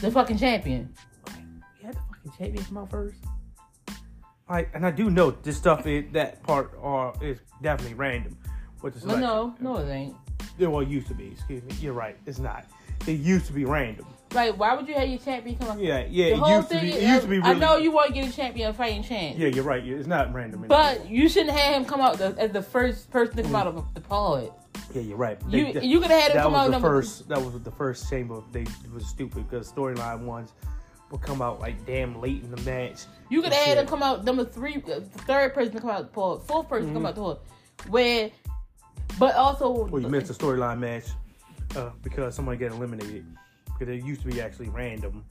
[0.00, 0.92] the fucking champion.
[1.80, 3.16] You had the fucking champion come out first.
[4.48, 8.36] Like, and I do know this stuff is that part are is definitely random.
[8.84, 10.14] With the Well, no, no, it ain't.
[10.58, 11.28] Yeah, well, it used to be.
[11.28, 11.72] Excuse me.
[11.80, 12.18] You're right.
[12.26, 12.66] It's not.
[13.06, 14.04] It used to be random.
[14.34, 15.78] Like, why would you have your champion come out?
[15.78, 16.26] Yeah, yeah.
[16.26, 16.90] the It whole used to thing be.
[16.90, 17.50] is, It used to be really.
[17.50, 19.38] I know you want to get a champion a fighting chance.
[19.38, 19.82] Yeah, you're right.
[19.82, 20.66] It's not random.
[20.68, 23.66] But you shouldn't have him come out the, as the first person to come out
[23.68, 24.52] of the pod.
[24.92, 25.38] yeah, you're right.
[25.48, 27.28] You They- you could have had him that come was out the first.
[27.30, 28.42] That was the first chamber.
[28.52, 30.52] They it was stupid because storyline ones
[31.10, 33.04] would come out like damn late in the match.
[33.30, 35.88] You could have had him come out number three, uh, the third person to come
[35.90, 37.08] out the pod, fourth person to come Mhm.
[37.08, 37.38] out the pod.
[37.88, 38.30] Where,
[39.18, 41.04] but also, Well, you missed a storyline match
[41.76, 43.24] uh, because somebody got eliminated.
[43.78, 45.24] Because it used to be actually random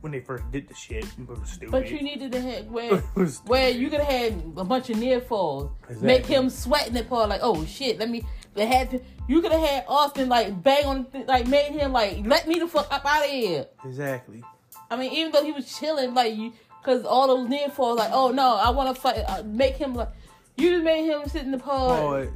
[0.00, 1.04] when they first did the shit.
[1.04, 1.70] It was stupid.
[1.70, 2.96] but you needed to have where
[3.46, 6.06] where you could have had a bunch of near falls, Exactly.
[6.06, 8.24] make him sweat in the pod like, oh shit, let me.
[8.54, 12.18] They had you could have had Austin like bang on, the- like made him like
[12.24, 13.66] let me the fuck up out of here.
[13.84, 14.42] exactly.
[14.90, 18.10] I mean, even though he was chilling, like you, because all those near falls, like,
[18.12, 19.18] oh no, I want to fight.
[19.26, 20.10] Uh, make him like,
[20.56, 21.98] you just made him sit in the pod.
[22.26, 22.32] Oh,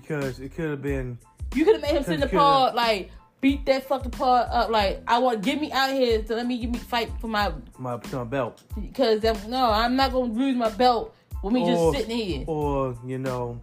[0.00, 1.18] because it could have been.
[1.54, 4.70] You could have made him sit in the pod, like beat that fucking pod up.
[4.70, 7.52] Like I want get me out here, so let me give me fight for my
[7.78, 11.92] My become belt, because um, no, I'm not gonna lose my belt with me Or-
[11.92, 12.44] just sitting here.
[12.46, 13.60] or you know,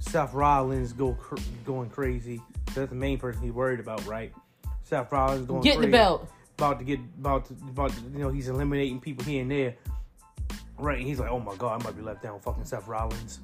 [0.00, 2.40] Seth Rollins go cr- going crazy.
[2.74, 4.32] That's the main person he's worried about, right?
[4.82, 6.28] Seth Rollins going Get the belt.
[6.58, 9.74] about to get about to, about to, you know he's eliminating people here and there,
[10.78, 10.98] right?
[10.98, 13.40] And he's like, oh my god, I might be left down, fucking Seth Rollins.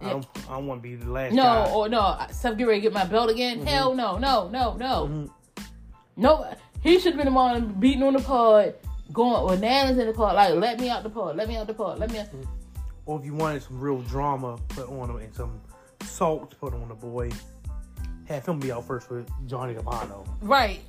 [0.00, 1.70] I don't, I don't want to be the last No, guy.
[1.72, 3.66] or no, Seth get ready to get my belt again.
[3.66, 5.30] Hell no, no, no, no, Mhm.
[6.16, 6.46] no.
[6.82, 8.74] He should have been the one beating on the pod,
[9.12, 10.34] going bananas in the pod.
[10.36, 12.18] Like let me out the pod, let me out the pod, let me.
[12.18, 12.28] Out.
[13.06, 15.60] Or if you wanted some real drama put on him and some
[16.04, 17.30] salt put on the boy,
[18.26, 20.80] have him be out first with Johnny Gargano, Right,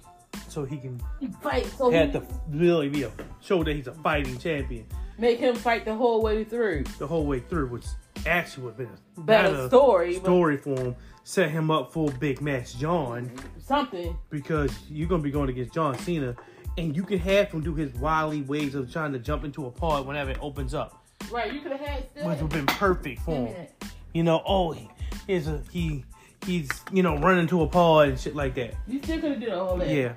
[0.48, 1.02] so he can
[1.42, 1.66] fight.
[1.78, 4.86] So he have to really be a show that he's a fighting champion
[5.18, 6.84] make him fight the whole way through.
[7.00, 7.68] the whole way through.
[7.68, 7.86] Which
[8.26, 10.96] actually would have been a Better story, but- story for him.
[11.24, 14.18] Set him up for a big match, John, Something.
[14.32, 16.36] because you're gonna be going against John Cena,
[16.80, 19.72] and you can have him do his wily ways of trying to jump into a
[19.72, 23.22] pod whenever it opens up, Right, you could have had which would have been perfect
[23.22, 23.68] for him.
[24.14, 24.90] You know, oh, he,
[25.28, 26.04] here's a he,
[26.46, 28.74] he's you know running to a pod and shit like that.
[28.88, 29.90] You still could have did all that.
[29.90, 30.14] Yeah.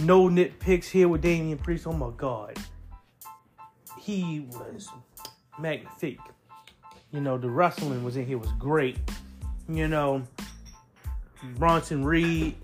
[0.00, 1.86] No nitpicks here with Damian Priest.
[1.86, 2.56] Oh my god.
[4.00, 4.88] He was
[5.60, 6.18] magnifique.
[7.12, 8.98] You know, the wrestling was in here was great.
[9.68, 10.22] You know,
[11.56, 12.56] Bronson Reed.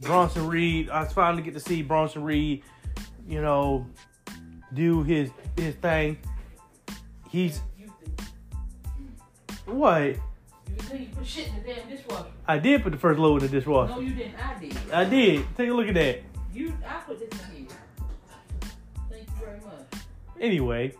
[0.00, 0.88] Bronson Reed.
[0.90, 2.62] I was finally get to see Bronson Reed,
[3.26, 3.86] you know,
[4.72, 6.18] do his his thing.
[7.28, 7.60] He's
[9.66, 10.16] what?
[10.94, 12.26] you put shit in the damn dishwasher.
[12.46, 13.94] I did put the first load in the dishwasher.
[13.94, 14.34] No, you didn't.
[14.38, 14.76] I did.
[14.92, 15.56] I did.
[15.56, 16.22] Take a look at that.
[16.54, 17.66] You, I put this in here.
[19.10, 20.02] Thank you very much.
[20.40, 20.94] Anyway,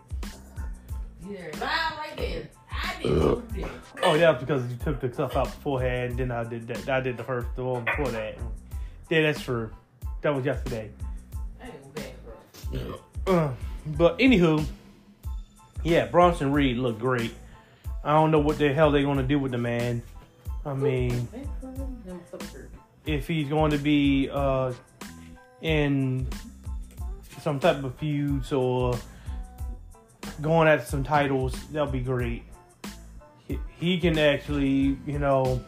[1.29, 2.49] Yeah, live right there.
[2.71, 3.67] I did you did.
[4.03, 6.89] Oh, yeah, because you took the stuff out beforehand, then I did that.
[6.89, 8.39] I did the first, the one before that.
[9.11, 9.71] Yeah, that's true.
[10.23, 10.91] That was yesterday.
[11.61, 11.95] I ain't
[12.73, 13.35] go bro.
[13.35, 13.53] Uh,
[13.87, 14.65] but anywho,
[15.85, 17.35] yeah, Bronson Reed looked great.
[18.05, 20.03] I don't know what the hell they're gonna do with the man.
[20.65, 22.71] I mean, Thanks for them suckers.
[23.07, 24.73] if he's going to be uh,
[25.63, 26.27] in
[27.43, 28.99] some type of feuds or
[30.41, 32.45] going at some titles, that'll be great.
[33.47, 35.61] He, he can actually, you know,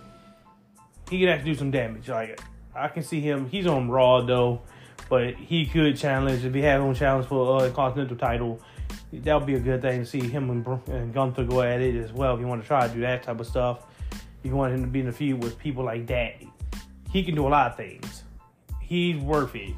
[1.09, 2.09] he can actually do some damage.
[2.09, 2.41] Like
[2.75, 3.49] I can see him.
[3.49, 4.63] He's on Raw though,
[5.09, 8.61] but he could challenge if he had him challenge for a continental title.
[9.13, 11.97] That would be a good thing to see him and, and Gunther go at it
[11.97, 12.35] as well.
[12.35, 13.87] If you want to try to do that type of stuff,
[14.43, 16.37] you want him to be in a feud with people like that.
[17.13, 18.23] He can do a lot of things.
[18.81, 19.75] He's worth it.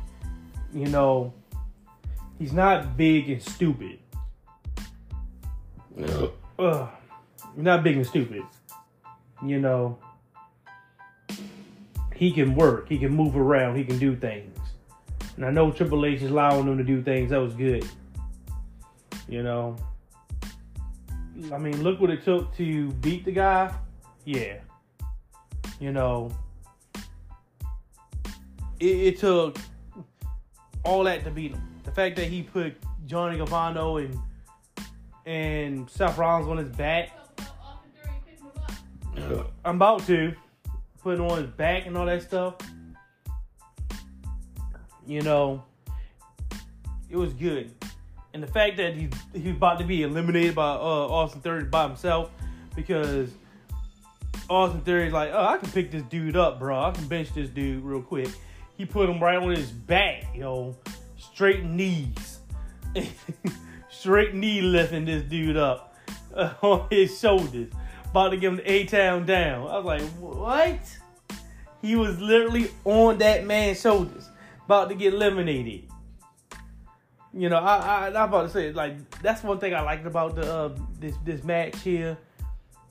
[0.74, 1.32] You know,
[2.38, 3.98] he's not big and stupid.
[6.58, 6.88] Ugh.
[7.56, 8.42] Not big and stupid.
[9.44, 9.98] You know,
[12.14, 12.88] he can work.
[12.88, 13.76] He can move around.
[13.76, 14.56] He can do things.
[15.36, 17.30] And I know Triple H is allowing him to do things.
[17.30, 17.86] That was good.
[19.28, 19.76] You know,
[21.52, 23.74] I mean, look what it took to beat the guy.
[24.24, 24.58] Yeah.
[25.80, 26.30] You know,
[28.78, 29.58] it, it took
[30.84, 31.62] all that to beat him.
[31.84, 32.76] The fact that he put
[33.06, 34.16] Johnny Gargano and
[35.26, 37.10] and Seth Rollins on his back.
[39.64, 40.34] I'm about to
[41.02, 42.54] put on his back and all that stuff.
[45.06, 45.64] You know,
[47.10, 47.72] it was good,
[48.32, 51.88] and the fact that he he's about to be eliminated by uh, Austin Theory by
[51.88, 52.30] himself
[52.74, 53.30] because
[54.48, 56.80] Austin Theory's like, oh, I can pick this dude up, bro.
[56.80, 58.28] I can bench this dude real quick.
[58.76, 60.76] He put him right on his back, yo,
[61.16, 62.40] straight knees,
[64.02, 65.94] straight knee lifting this dude up
[66.34, 67.70] uh, on his shoulders,
[68.10, 69.68] about to give him the A town down.
[69.68, 70.98] I was like, what?
[71.80, 74.28] He was literally on that man's shoulders,
[74.64, 75.88] about to get eliminated.
[77.32, 80.34] You know, I, I I'm about to say like that's one thing I liked about
[80.34, 82.18] the uh, this this match here.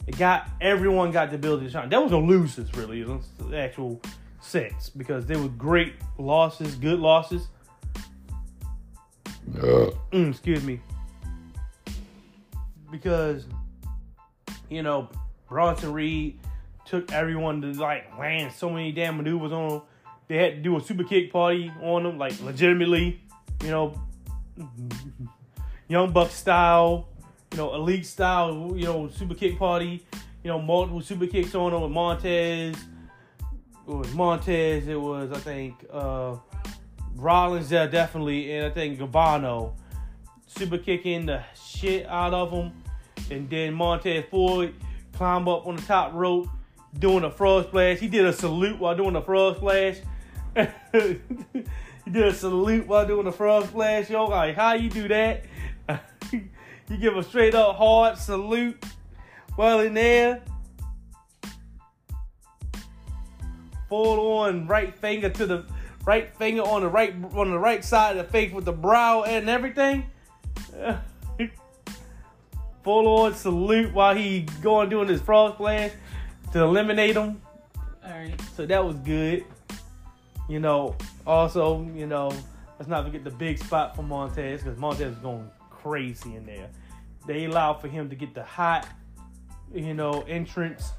[0.07, 1.89] It got everyone got the ability to shine.
[1.89, 4.01] There was no losers really in the actual
[4.39, 7.49] sense because they were great losses, good losses.
[9.51, 10.79] Mm, excuse me.
[12.91, 13.45] Because
[14.69, 15.09] you know
[15.47, 16.39] Bronson Reed
[16.85, 19.81] took everyone to like land so many damn maneuvers on them.
[20.27, 23.21] They had to do a super kick party on them, like legitimately.
[23.63, 24.01] You know,
[25.87, 27.09] Young Buck style,
[27.51, 30.05] you know, elite style, you know, super kick party,
[30.43, 32.75] you know, multiple super kicks on them with Montez.
[33.87, 36.37] It was Montez, it was, I think, uh,
[37.15, 39.75] Rollins, yeah, definitely, and I think Gargano
[40.47, 42.71] super kicking the shit out of him.
[43.31, 44.73] And then Montez Ford
[45.13, 46.49] climb up on the top rope
[46.99, 47.99] doing a frog splash.
[47.99, 49.99] He did a salute while doing a frog splash.
[50.91, 54.09] he did a salute while doing a frog splash.
[54.09, 55.45] Yo, like, how you do that?
[56.33, 58.83] you give a straight up hard salute
[59.55, 60.43] while in there.
[63.87, 65.65] Full on right finger to the
[66.05, 69.23] right finger on the right on the right side of the face with the brow
[69.23, 70.09] and everything.
[72.83, 75.91] Full on salute while he going doing his frog splash
[76.53, 77.41] to eliminate him.
[78.03, 78.39] Alright.
[78.55, 79.45] So that was good.
[80.49, 80.95] You know,
[81.25, 82.33] also, you know,
[82.79, 86.69] let's not forget the big spot for Montez because Montez was going crazy in there.
[87.27, 88.87] They allowed for him to get the hot,
[89.73, 90.91] you know, entrance,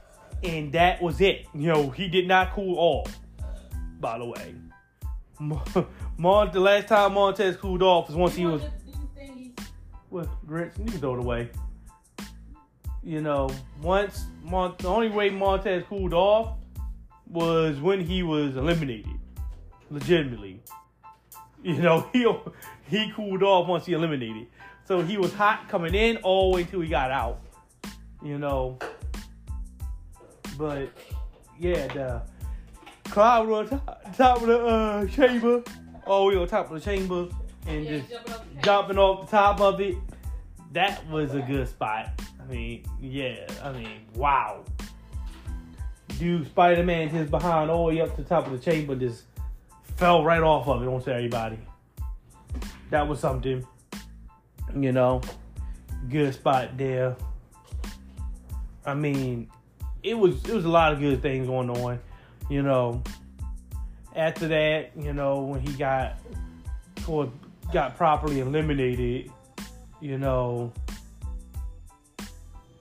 [0.44, 1.46] and that was it.
[1.52, 3.18] You know, he did not cool off.
[3.98, 4.54] By the way,
[5.38, 8.62] Mon- the last time Montez cooled off was once he was.
[10.10, 11.50] Well, Grinch, you can throw it away.
[13.04, 13.50] You know,
[13.80, 16.56] once Mont- the only way Montez cooled off
[17.28, 19.18] was when he was eliminated,
[19.90, 20.62] legitimately.
[21.62, 22.26] You know, he
[22.88, 24.46] he cooled off once he eliminated.
[24.84, 27.40] So he was hot coming in all the way till he got out.
[28.22, 28.78] You know,
[30.56, 30.90] but
[31.58, 32.22] yeah, the
[33.04, 35.62] cloud on top, top of the uh, chamber,
[36.06, 37.28] all the way on top of the chamber,
[37.66, 38.12] and just
[38.62, 39.96] jumping off the top of it.
[40.72, 42.08] That was a good spot.
[42.42, 44.64] I mean, yeah, I mean, wow.
[46.18, 48.94] Dude, Spider Man his behind all the way up to the top of the chamber
[48.94, 49.24] just
[49.96, 51.58] fell right off of it on to everybody.
[52.90, 53.66] That was something.
[54.74, 55.20] You know,
[56.08, 57.16] good spot there.
[58.84, 59.48] I mean,
[60.02, 62.00] it was it was a lot of good things going on.
[62.50, 63.02] You know,
[64.16, 66.18] after that, you know, when he got
[66.96, 67.30] for
[67.72, 69.30] got properly eliminated,
[70.00, 70.72] you know,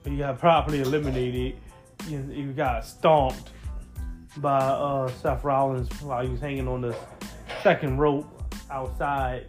[0.04, 1.56] he got properly eliminated.
[2.08, 3.50] You got stomped
[4.38, 6.96] by uh, Seth Rollins while he was hanging on the
[7.62, 8.26] second rope
[8.70, 9.46] outside.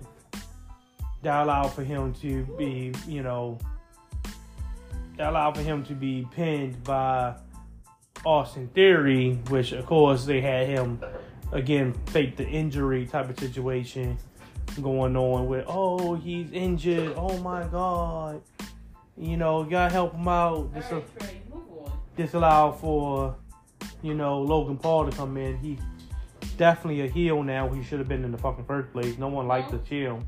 [1.24, 3.58] That allowed for him to be, you know,
[5.18, 7.36] that allowed for him to be pinned by
[8.26, 11.00] Austin Theory, which of course they had him
[11.54, 14.18] again fake the injury type of situation
[14.82, 18.42] going on with oh he's injured oh my god
[19.18, 22.30] you know gotta help him out this, right, Trey, move on.
[22.34, 23.36] allowed for
[24.02, 25.78] you know Logan Paul to come in he
[26.58, 29.48] definitely a heel now he should have been in the fucking first place no one
[29.48, 30.20] liked the chill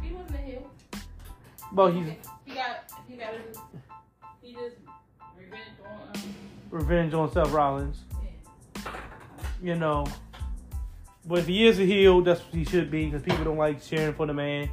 [0.00, 0.70] He wasn't a heel.
[1.72, 2.06] but he's
[2.44, 2.84] He got.
[3.08, 3.34] He got.
[3.34, 3.58] His,
[4.40, 4.76] he just
[5.36, 6.08] revenge on.
[6.14, 6.34] Um,
[6.70, 7.98] revenge on Seth Rollins
[8.84, 8.90] yeah.
[9.62, 10.06] you know.
[11.24, 13.80] But if he is a heel, that's what he should be because people don't like
[13.82, 14.68] cheering for the man.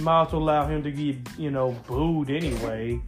[0.00, 3.00] Might also allow him to get, you know, booed anyway.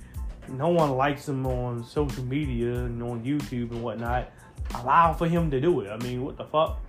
[0.48, 4.30] No one likes him on social media and on YouTube and whatnot.
[4.74, 5.90] Allow for him to do it.
[5.90, 6.80] I mean, what the fuck?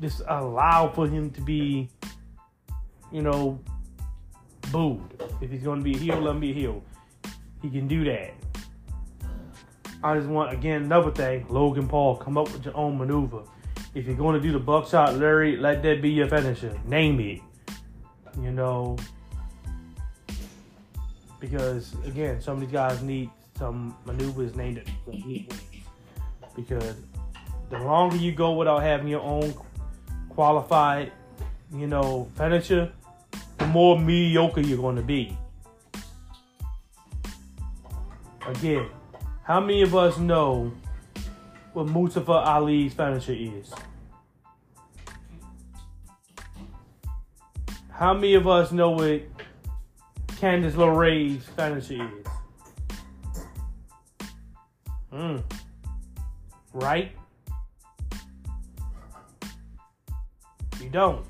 [0.00, 1.88] Just allow for him to be,
[3.10, 3.58] you know,
[4.70, 5.22] booed.
[5.40, 6.82] If he's going to be a heel, let him be a heel.
[7.62, 8.34] He can do that.
[10.04, 13.44] I just want again another thing, Logan Paul, come up with your own maneuver.
[13.94, 16.76] If you're going to do the buckshot lariat, let that be your finisher.
[16.86, 17.40] Name it.
[18.40, 18.96] You know,
[21.40, 25.52] because again, some of these guys need some maneuvers named it.
[26.56, 26.94] Because
[27.70, 29.54] the longer you go without having your own
[30.28, 31.12] qualified,
[31.74, 32.92] you know, furniture,
[33.58, 35.36] the more mediocre you're going to be.
[38.46, 38.88] Again,
[39.44, 40.72] how many of us know
[41.72, 43.72] what Mustafa Ali's furniture is?
[48.02, 49.22] How many of us know what
[50.26, 52.26] Candice LeRae's finisher is?
[55.12, 55.36] Hmm.
[56.72, 57.12] Right?
[60.80, 61.24] You don't.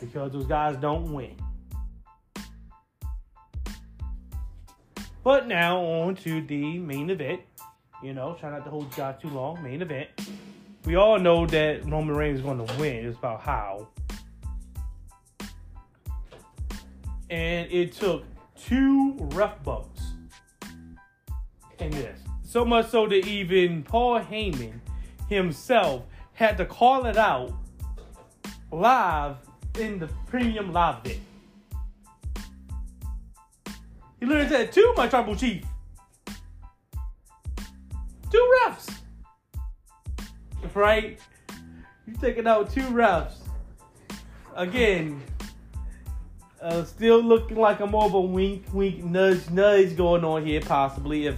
[0.00, 1.34] Because those guys don't win.
[5.24, 7.40] But now on to the main event.
[8.00, 9.60] You know, try not to hold guys too long.
[9.60, 10.10] Main event.
[10.84, 13.06] We all know that Roman Reigns is going to win.
[13.06, 13.88] It's about how.
[17.34, 18.22] And it took
[18.54, 20.02] two ref bumps
[21.80, 22.20] in this.
[22.44, 24.78] So much so that even Paul Heyman
[25.28, 26.04] himself
[26.34, 27.52] had to call it out
[28.70, 29.34] live
[29.80, 31.18] in the premium live bit.
[34.20, 35.64] He literally said, two, my tribal chief.
[38.30, 38.94] Two refs.
[40.72, 41.18] Right?
[42.06, 43.38] You're taking out two refs.
[44.54, 45.20] Again,
[46.64, 50.60] uh, still looking like a more of a wink, wink, nudge, nudge going on here,
[50.62, 51.26] possibly.
[51.26, 51.36] If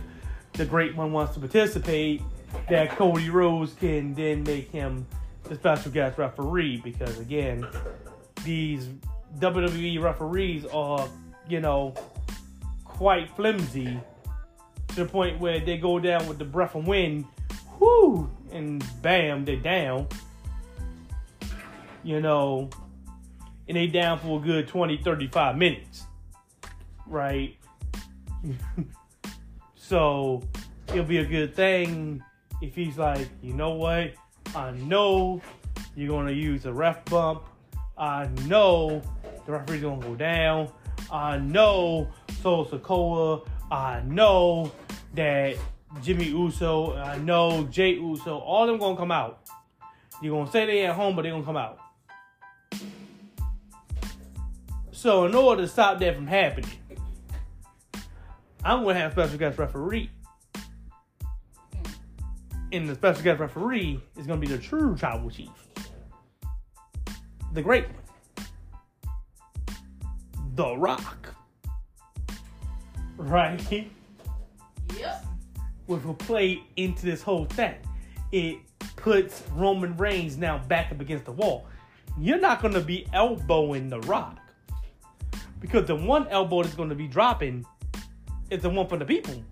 [0.52, 2.22] the great one wants to participate,
[2.70, 5.04] that Cody Rhodes can then make him
[5.42, 6.80] the special guest referee.
[6.82, 7.66] Because again,
[8.44, 8.88] these
[9.38, 11.08] WWE referees are,
[11.48, 11.92] you know,
[12.84, 13.98] quite flimsy
[14.88, 17.24] to the point where they go down with the breath of wind,
[17.80, 20.06] whoo, and bam, they're down.
[22.04, 22.70] You know,
[23.68, 26.04] and they down for a good 20, 35 minutes.
[27.06, 27.56] Right?
[29.74, 30.42] so
[30.88, 32.22] it'll be a good thing
[32.62, 34.12] if he's like, you know what?
[34.54, 35.40] I know
[35.94, 37.42] you're gonna use a ref bump.
[37.98, 39.02] I know
[39.44, 40.70] the referee's gonna go down.
[41.10, 42.08] I know
[42.42, 43.46] Solo Sikoa.
[43.70, 44.72] I know
[45.14, 45.56] that
[46.02, 46.96] Jimmy Uso.
[46.96, 48.38] I know Jey Uso.
[48.38, 49.48] All of them gonna come out.
[50.22, 51.78] You're gonna say they at home, but they're gonna come out.
[54.96, 56.70] So in order to stop that from happening,
[58.64, 60.10] I'm gonna have special guest referee.
[62.72, 65.50] And the special guest referee is gonna be the true tribal chief.
[67.52, 68.46] The great one.
[70.54, 71.34] The Rock.
[73.18, 73.90] Right?
[74.98, 75.26] Yep.
[75.84, 77.74] Which will play into this whole thing.
[78.32, 78.56] It
[78.96, 81.66] puts Roman Reigns now back up against the wall.
[82.18, 84.38] You're not gonna be elbowing the rock.
[85.60, 87.64] Because the one elbow that's gonna be dropping
[88.50, 89.42] is the one for the people.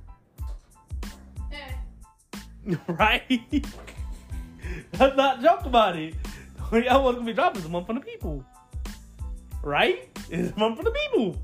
[1.53, 2.75] Eh.
[2.89, 3.43] right?
[4.99, 6.15] Let's not joke about it.
[6.57, 8.45] The only elbow that's gonna be dropping is the one for the people.
[9.63, 10.09] Right?
[10.31, 11.37] It's the one for the people.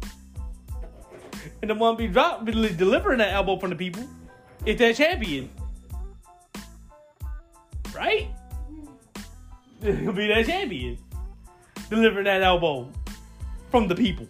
[1.63, 4.07] And the one be drop be delivering that elbow from the people
[4.67, 5.51] is that champion.
[7.95, 8.29] Right?
[9.83, 10.99] It'll be that champion.
[11.89, 12.89] Delivering that elbow
[13.71, 14.29] from the people.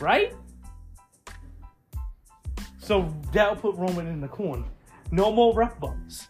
[0.00, 0.34] Right?
[2.78, 4.64] So that'll put Roman in the corner.
[5.10, 6.28] No more ref bumps.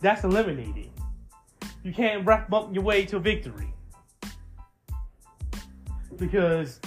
[0.00, 0.90] That's eliminated.
[1.82, 3.72] You can't ref bump your way to victory.
[6.16, 6.80] Because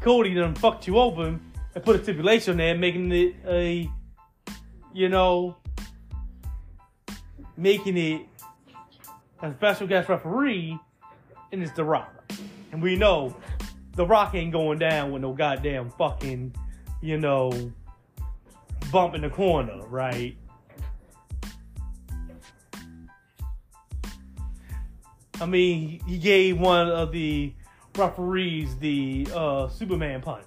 [0.00, 1.38] Cody done fucked you over
[1.74, 3.90] and put a stipulation there, making it a,
[4.92, 5.56] you know,
[7.56, 8.26] making it
[9.42, 10.78] a special guest referee,
[11.50, 12.32] and it's The Rock.
[12.70, 13.36] And we know
[13.94, 16.54] The Rock ain't going down with no goddamn fucking,
[17.00, 17.72] you know,
[18.90, 20.36] bump in the corner, right?
[25.40, 27.52] I mean, he gave one of the
[27.96, 30.44] referees the uh, Superman punch.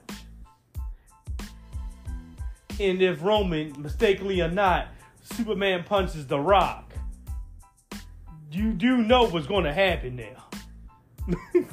[2.80, 4.88] And if Roman, mistakenly or not,
[5.22, 6.94] Superman punches The Rock,
[8.52, 11.36] you do know what's going to happen now.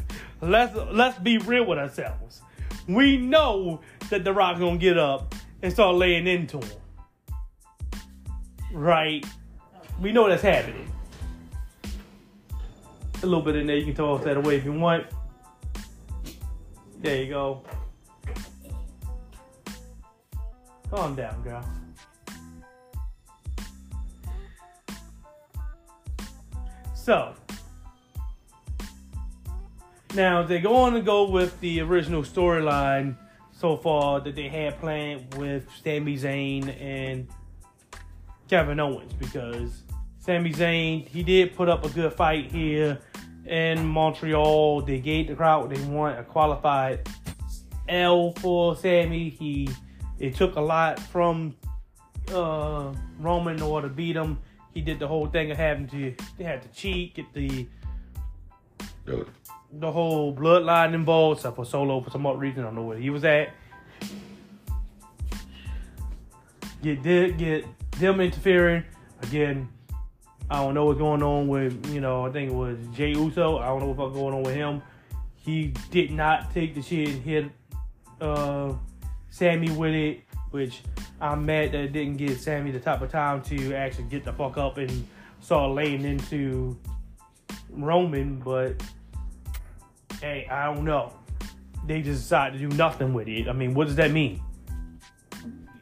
[0.43, 2.43] let's let's be real with ourselves.
[2.89, 6.78] We know that The Rock's to get up and start laying into him.
[8.73, 9.24] Right?
[10.01, 10.90] We know that's happening.
[13.23, 15.06] A little bit in there, you can toss that away if you want.
[17.01, 17.62] There you go.
[20.90, 21.64] Calm down, girl.
[26.94, 27.35] So,
[30.14, 33.16] now they're going to go with the original storyline
[33.52, 37.28] so far that they had planned with Sami Zayn and
[38.48, 39.82] Kevin Owens because
[40.18, 42.98] Sami Zayn he did put up a good fight here
[43.47, 44.82] in Montreal.
[44.82, 47.09] They gave the crowd what they want a qualified
[47.89, 49.30] L for Sami.
[49.30, 49.68] He
[50.18, 51.56] it took a lot from
[52.32, 54.39] uh, Roman in order to beat him.
[54.74, 57.66] He did the whole thing of having to they had to cheat, get the
[59.73, 62.61] the whole bloodline involved, except for Solo for some odd reason.
[62.61, 63.51] I don't know where he was at.
[66.82, 67.65] Get did get
[67.99, 68.85] them interfering
[69.23, 69.69] again.
[70.51, 72.27] I don't know what's going on with you know.
[72.27, 73.59] I think it was Jey Uso.
[73.59, 74.82] I don't know what's going on with him.
[75.36, 77.44] He did not take the shit and hit
[78.20, 78.73] uh,
[79.31, 80.20] Sami with it,
[80.51, 80.82] which
[81.20, 84.59] I'm mad that didn't get Sami the type of time to actually get the fuck
[84.59, 85.09] up and
[85.40, 86.77] start laying into
[87.70, 88.36] Roman.
[88.40, 88.82] But
[90.23, 91.12] hey, I don't know.
[91.86, 93.49] They just decided to do nothing with it.
[93.49, 94.40] I mean, what does that mean?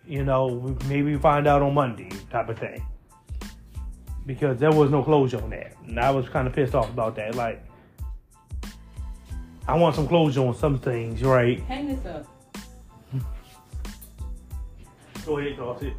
[0.07, 2.85] You know, maybe we find out on Monday, type of thing.
[4.27, 5.75] Because there was no closure on that.
[5.87, 7.35] And I was kind of pissed off about that.
[7.35, 7.63] Like,
[9.69, 11.61] I want some closure on some things, right?
[11.65, 12.27] Hang this up.
[15.27, 15.93] Go ahead, toss it.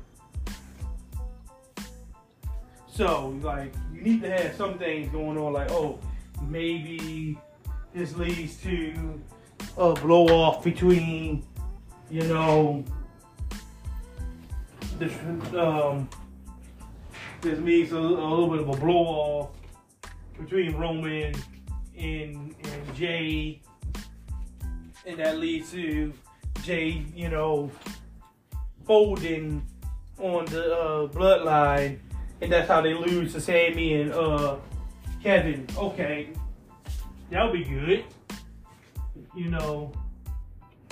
[2.87, 5.99] So, like, you need to have some things going on, like, oh,
[6.41, 7.37] maybe
[7.93, 9.21] this leads to
[9.77, 11.43] a blow off between,
[12.09, 12.83] you know,
[14.97, 15.13] this,
[15.55, 16.09] um,
[17.41, 19.49] this means a, a little bit of a blow off
[20.39, 21.35] between Roman
[21.97, 23.61] and, and Jey,
[25.05, 26.13] and that leads to
[26.63, 27.71] Jey, you know,
[28.85, 29.65] folding
[30.17, 31.99] on the uh, bloodline,
[32.41, 34.57] and that's how they lose to Sami and uh,
[35.23, 35.67] Kevin.
[35.77, 36.29] Okay,
[37.31, 38.03] that'll be good.
[39.35, 39.91] You know,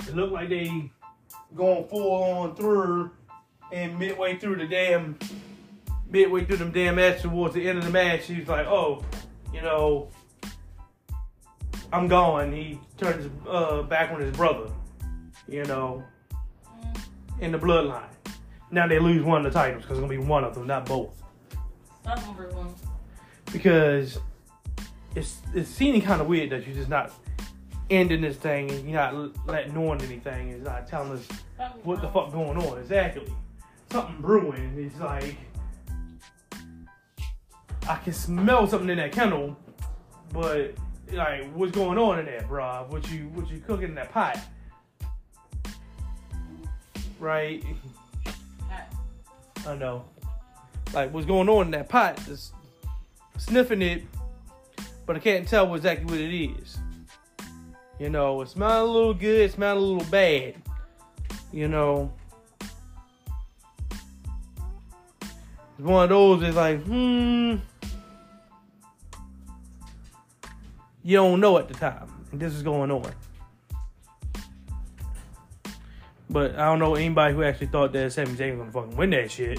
[0.08, 0.90] it looked like they
[1.54, 3.10] going full on through,
[3.72, 5.18] and midway through the damn,
[6.08, 9.04] midway through them damn match towards the end of the match, he's like, oh,
[9.52, 10.08] you know,
[11.92, 12.52] I'm gone.
[12.52, 14.70] He turns uh, back on his brother.
[15.48, 16.04] You know,
[17.40, 18.04] in the bloodline.
[18.70, 20.86] Now they lose one of the titles because it's gonna be one of them, not
[20.86, 21.20] both.
[22.02, 22.72] Start number one.
[23.52, 24.18] Because
[25.14, 27.12] it's it's seeming kind of weird that you're just not
[27.90, 30.50] ending this thing and you're not letting on anything.
[30.50, 31.26] It's not telling us
[31.82, 33.26] what the fuck going on exactly.
[33.90, 34.74] Something brewing.
[34.78, 35.36] It's like
[37.88, 39.56] I can smell something in that kennel,
[40.32, 40.74] but
[41.12, 42.88] like what's going on in there, bruh?
[42.88, 44.38] What you what you cooking in that pot?
[47.18, 47.64] Right?
[49.66, 50.04] I know.
[50.94, 52.20] Like what's going on in that pot?
[52.26, 52.54] Just
[53.38, 54.04] sniffing it,
[55.10, 56.78] but I can't tell exactly what it is.
[57.98, 60.54] You know, it smells a little good, it smells a little bad.
[61.52, 62.12] You know.
[65.10, 67.56] It's one of those that's like, hmm.
[71.02, 72.06] You don't know at the time.
[72.32, 73.12] This is going on.
[76.28, 79.10] But I don't know anybody who actually thought that Sami Zayn was gonna fucking win
[79.10, 79.58] that shit.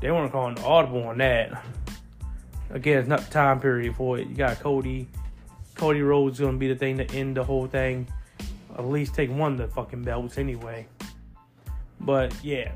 [0.00, 1.62] They weren't calling audible on that.
[2.70, 4.28] Again, it's not the time period for it.
[4.28, 5.08] You got Cody.
[5.74, 8.06] Cody Rhodes gonna be the thing to end the whole thing.
[8.76, 10.86] At least take one of the fucking belts anyway.
[12.00, 12.72] But yeah.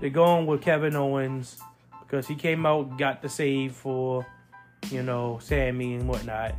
[0.00, 1.58] They're going with Kevin Owens
[2.00, 4.26] because he came out, got the save for,
[4.90, 6.54] you know, Sami and whatnot.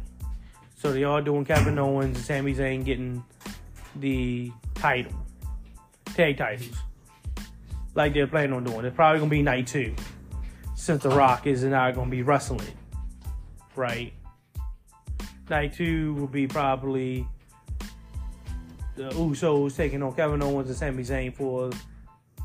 [0.75, 3.23] So they are doing Kevin Owens and Sami Zayn getting
[3.95, 5.13] the title,
[6.05, 6.75] tag titles,
[7.95, 8.85] like they're planning on doing.
[8.85, 9.95] It's probably gonna be night two,
[10.81, 12.65] since The Rock is not gonna be wrestling,
[13.75, 14.11] right?
[15.47, 17.27] Night two will be probably
[18.95, 21.69] the Usos taking on Kevin Owens and Sami Zayn for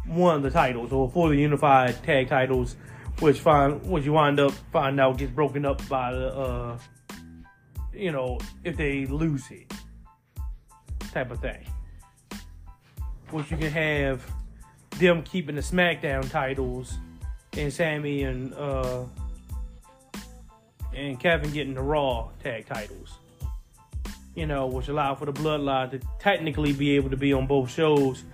[0.04, 2.76] one of the titles or for the unified tag titles,
[3.20, 6.78] which find which you wind up find out gets broken up by the uh
[7.94, 9.72] you know, if they lose it.
[11.10, 11.66] Type of thing.
[13.30, 14.30] Which you can have
[14.98, 16.98] them keeping the SmackDown titles
[17.56, 19.04] and Sami and uh
[20.94, 23.18] and Kevin getting the Raw tag titles.
[24.34, 27.70] You know, which allow for the bloodline to technically be able to be on both
[27.70, 28.24] shows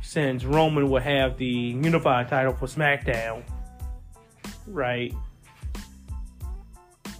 [0.00, 3.42] since Roman will have the unified title for SmackDown.
[4.66, 5.14] Right?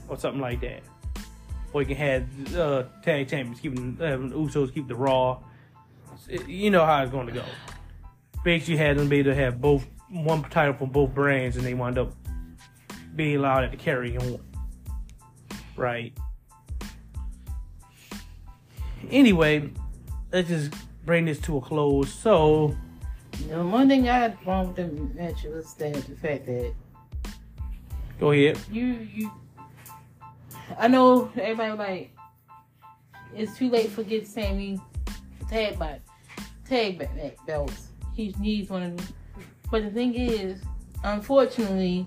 [0.09, 0.83] Or something like that.
[1.73, 5.39] Or you can have uh, tag champions keeping uh, Usos keep the Raw.
[6.47, 7.45] You know how it's going to go.
[8.45, 11.65] Basically, you had them be able to have both one title from both brands, and
[11.65, 12.13] they wind up
[13.17, 14.39] being allowed to carry on.
[15.77, 16.13] Right.
[19.11, 19.71] Anyway,
[20.33, 20.73] let's just
[21.05, 22.13] bring this to a close.
[22.13, 22.77] So,
[23.49, 26.75] The one thing I had wrong with the match was that the fact that
[28.21, 28.59] go ahead.
[28.71, 29.33] you you
[30.79, 32.11] I know everybody like
[33.35, 34.81] it's too late for get Sami
[35.49, 36.01] tag by
[36.69, 37.09] tag
[37.47, 37.89] belts.
[38.15, 39.07] He needs one of them.
[39.73, 40.61] But the thing is,
[41.03, 42.07] unfortunately,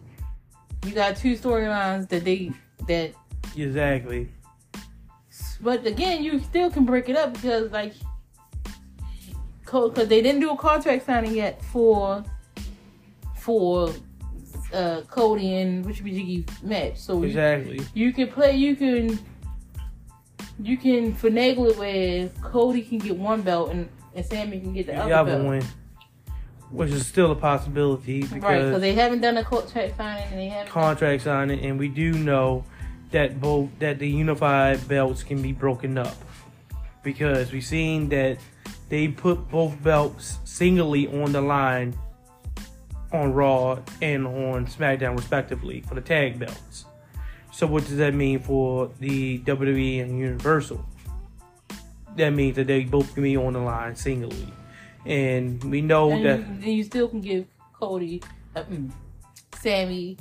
[0.86, 2.52] you got two storylines that they
[2.88, 3.12] that
[3.58, 4.30] Exactly.
[5.62, 7.94] but again you still can break it up because like
[9.62, 12.24] because they didn't do a contract signing yet for
[13.36, 13.92] for
[14.72, 16.12] uh Cody and Richard B.
[16.12, 16.98] Jiggy match.
[16.98, 17.82] So you, Exactly.
[17.96, 19.18] you can play you can
[20.60, 24.86] you can finagle it where Cody can get one belt and, and Sami can get
[24.86, 25.46] the, The other, other belt.
[25.46, 25.64] one,
[26.72, 30.40] which is still a possibility Right, because because they haven't done a contract signing and
[30.40, 32.64] they haven't contract signing, and we do know
[33.12, 36.18] that both that the unified belts can be broken up
[37.04, 38.38] because we've seen that
[38.90, 41.98] they put both belts singly on the line
[43.14, 46.86] on Raw and on SmackDown respectively for the tag belts.
[47.52, 50.86] So what does that mean for the WWE and Universal?
[52.18, 54.52] That means that they both can be on the line singly,
[55.06, 58.22] and we know and that you, then you still can give Cody,
[58.56, 58.92] uh, mm,
[59.60, 60.18] Sami,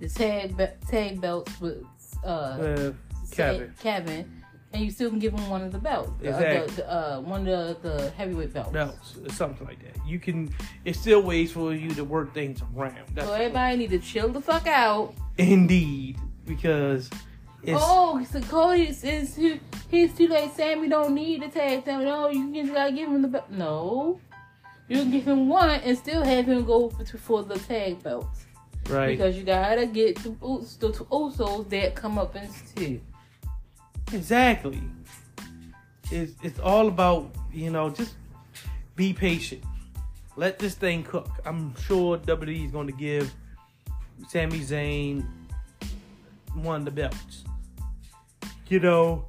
[0.00, 1.84] the tag be- tag belts with
[2.24, 2.92] uh, uh,
[3.30, 3.74] Kevin.
[3.80, 4.42] Kevin,
[4.72, 6.66] and you still can give him one of the belts, uh, Exactly.
[6.76, 8.70] the, the, uh, one of the, the heavyweight belts.
[8.70, 10.06] belts, something like that.
[10.06, 10.54] You can.
[10.84, 12.98] It's still ways for you to work things around.
[13.14, 15.14] That's So everybody need to chill the fuck out.
[15.38, 17.10] indeed because
[17.62, 19.02] it's oh, so Cody is,
[19.90, 20.52] he's too late.
[20.56, 21.84] Sami don't need the tag.
[21.84, 23.50] Sami, no, you just gotta give him the belt.
[23.50, 24.20] No,
[24.88, 28.46] you can give him one and still have him go for, for the tag belts
[28.88, 29.08] right.
[29.08, 33.00] because you gotta get the, Us- the Usos that come up in too.
[34.12, 34.80] Exactly.
[36.10, 38.14] It's it's all about you know just
[38.96, 39.62] be patient.
[40.36, 41.28] Let this thing cook.
[41.44, 43.34] I'm sure WWE is going to give
[44.28, 45.26] Sami Zayn
[46.54, 47.44] one of the belts.
[48.68, 49.24] You know,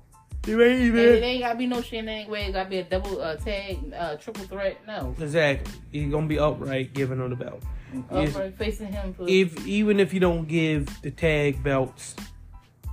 [0.50, 2.30] you ain't And it ain't gotta be no shenanigans.
[2.32, 4.78] Way it gotta be a double uh, tag, uh, triple threat.
[4.88, 5.74] No, exactly.
[5.92, 7.62] You're gonna be upright giving him the belt.
[8.12, 9.28] Upright facing him for.
[9.28, 12.16] If even if you don't give the tag belts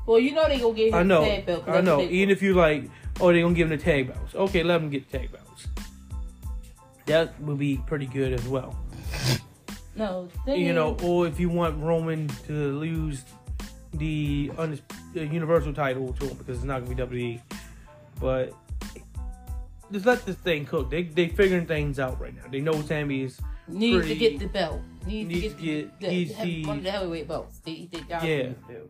[0.07, 1.65] well, you know they gonna give him I know, the tag belt.
[1.69, 1.99] I know.
[1.99, 2.85] they- Even if you like,
[3.21, 4.35] oh, they're gonna give him the tag belts.
[4.35, 5.67] Okay, let him get the tag belts.
[7.07, 8.79] That would be pretty good as well.
[9.97, 13.25] No, You know, or if you want Roman to lose
[13.99, 14.51] the,
[15.15, 17.41] Universal title to him because it's not gonna be WWE,
[18.21, 18.53] but
[19.93, 20.91] just let this thing cook.
[20.91, 22.43] They they figuring things out right now.
[22.51, 24.81] They know Sami is needs pretty- to get the belt.
[25.07, 27.61] Needs, needs to get, the, he's the, one of the heavyweight belts.
[27.61, 28.53] They, they Yeah.
[28.69, 28.83] Okay.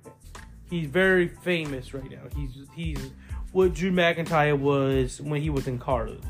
[0.70, 2.22] he's very famous right now.
[2.34, 3.10] He's he's
[3.52, 6.24] what Drew McIntyre was when he was in Cardiff,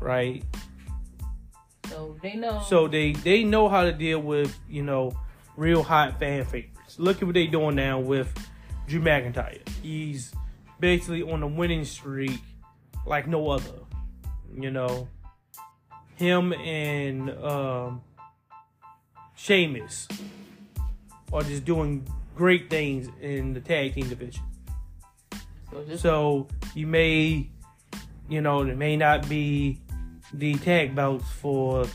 [0.00, 0.44] right?
[1.88, 2.62] So they know.
[2.68, 5.12] So they they know how to deal with you know
[5.56, 6.44] real hot fan.
[6.98, 8.32] Look at what they're doing now with
[8.86, 9.66] Drew McIntyre.
[9.82, 10.32] He's
[10.80, 12.40] basically on a winning streak
[13.06, 13.72] like no other.
[14.54, 15.08] You know,
[16.16, 18.02] him and um,
[19.34, 20.08] Sheamus
[21.32, 22.06] are just doing
[22.36, 24.42] great things in the tag team division.
[25.70, 27.48] so just So you may,
[28.28, 29.80] you know, it may not be
[30.32, 31.86] the tag belts for.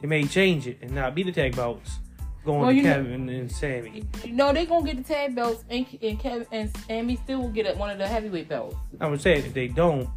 [0.00, 1.98] They may change it and not be the tag belts
[2.44, 4.04] going Well, to you know- Kevin and Sami.
[4.24, 7.48] you know they gonna get the tag belts, and and Kevin and Sami still will
[7.50, 8.76] get one of the heavyweight belts.
[9.00, 10.08] I would say if they don't,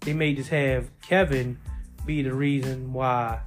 [0.00, 1.58] they may just have Kevin
[2.06, 3.40] be the reason why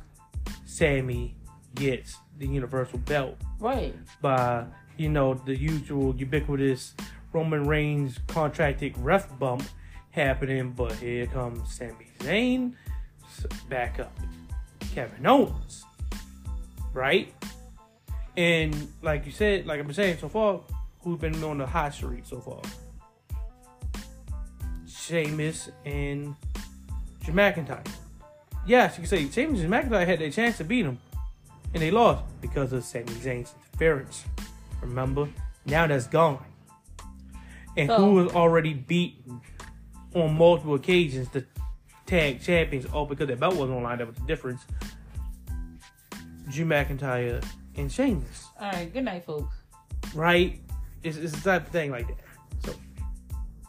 [0.65, 1.35] Sami
[1.75, 3.95] gets the Universal belt Right.
[4.21, 4.65] by
[4.97, 6.93] you know the usual ubiquitous
[7.31, 9.63] Roman Reigns contracted ref bump
[10.11, 12.73] happening, but here comes Sami Zayn
[13.69, 14.11] back up,
[14.93, 15.85] Kevin Owens,
[16.93, 17.33] right?
[18.39, 20.61] And like you said, like I've been saying so far,
[21.01, 22.61] who's been on the hot streak so far?
[24.87, 26.37] Sheamus and
[27.21, 27.85] Drew McIntyre.
[28.65, 30.99] Yes, you can say Sheamus and McIntyre had their chance to beat him,
[31.73, 34.23] and they lost because of Sami Zayn's interference.
[34.79, 35.27] Remember?
[35.65, 36.45] Now that's gone.
[37.75, 39.41] And So- who was already beaten
[40.15, 41.45] on multiple occasions the
[42.05, 43.97] tag champions, all because their belt wasn't on line.
[43.97, 44.65] That was the difference.
[46.49, 47.43] Drew McIntyre
[47.79, 48.91] and Sheamus, All right.
[48.91, 49.55] Good night, folks.
[50.13, 50.59] right?
[51.03, 52.17] It's, it's the type of thing like that.
[52.65, 52.73] So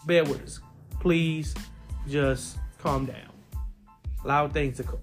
[0.06, 0.60] bear with us.
[1.00, 1.54] Please
[2.08, 3.16] just calm down.
[4.24, 5.00] Allow things to cook.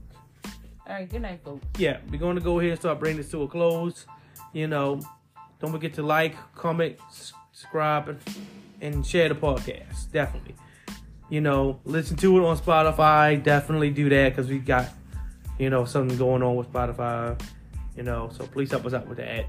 [0.86, 1.10] All right.
[1.10, 1.66] Good night, folks.
[1.80, 4.06] yeah, we're going to go ahead and start bringing this to a close.
[4.54, 5.02] You know,
[5.60, 8.20] don't forget to like, comment, subscribe, and,
[8.82, 10.12] and share the podcast.
[10.12, 10.56] Definitely.
[11.30, 13.42] You know, listen to it on Spotify.
[13.44, 14.90] Definitely do that because we got,
[15.60, 17.40] you know, something going on with Spotify.
[17.98, 19.48] You know, so please help us out with that.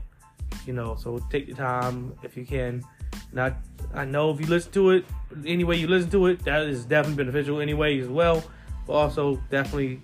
[0.66, 2.82] You know, so take the time if you can.
[3.32, 3.54] Not,
[3.94, 5.04] I know if you listen to it,
[5.46, 8.42] any way you listen to it, that is definitely beneficial anyway as well.
[8.86, 10.00] But also definitely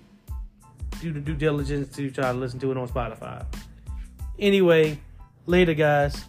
[1.01, 3.45] do the due diligence to try to listen to it on Spotify.
[4.37, 4.99] Anyway,
[5.47, 6.25] later, guys.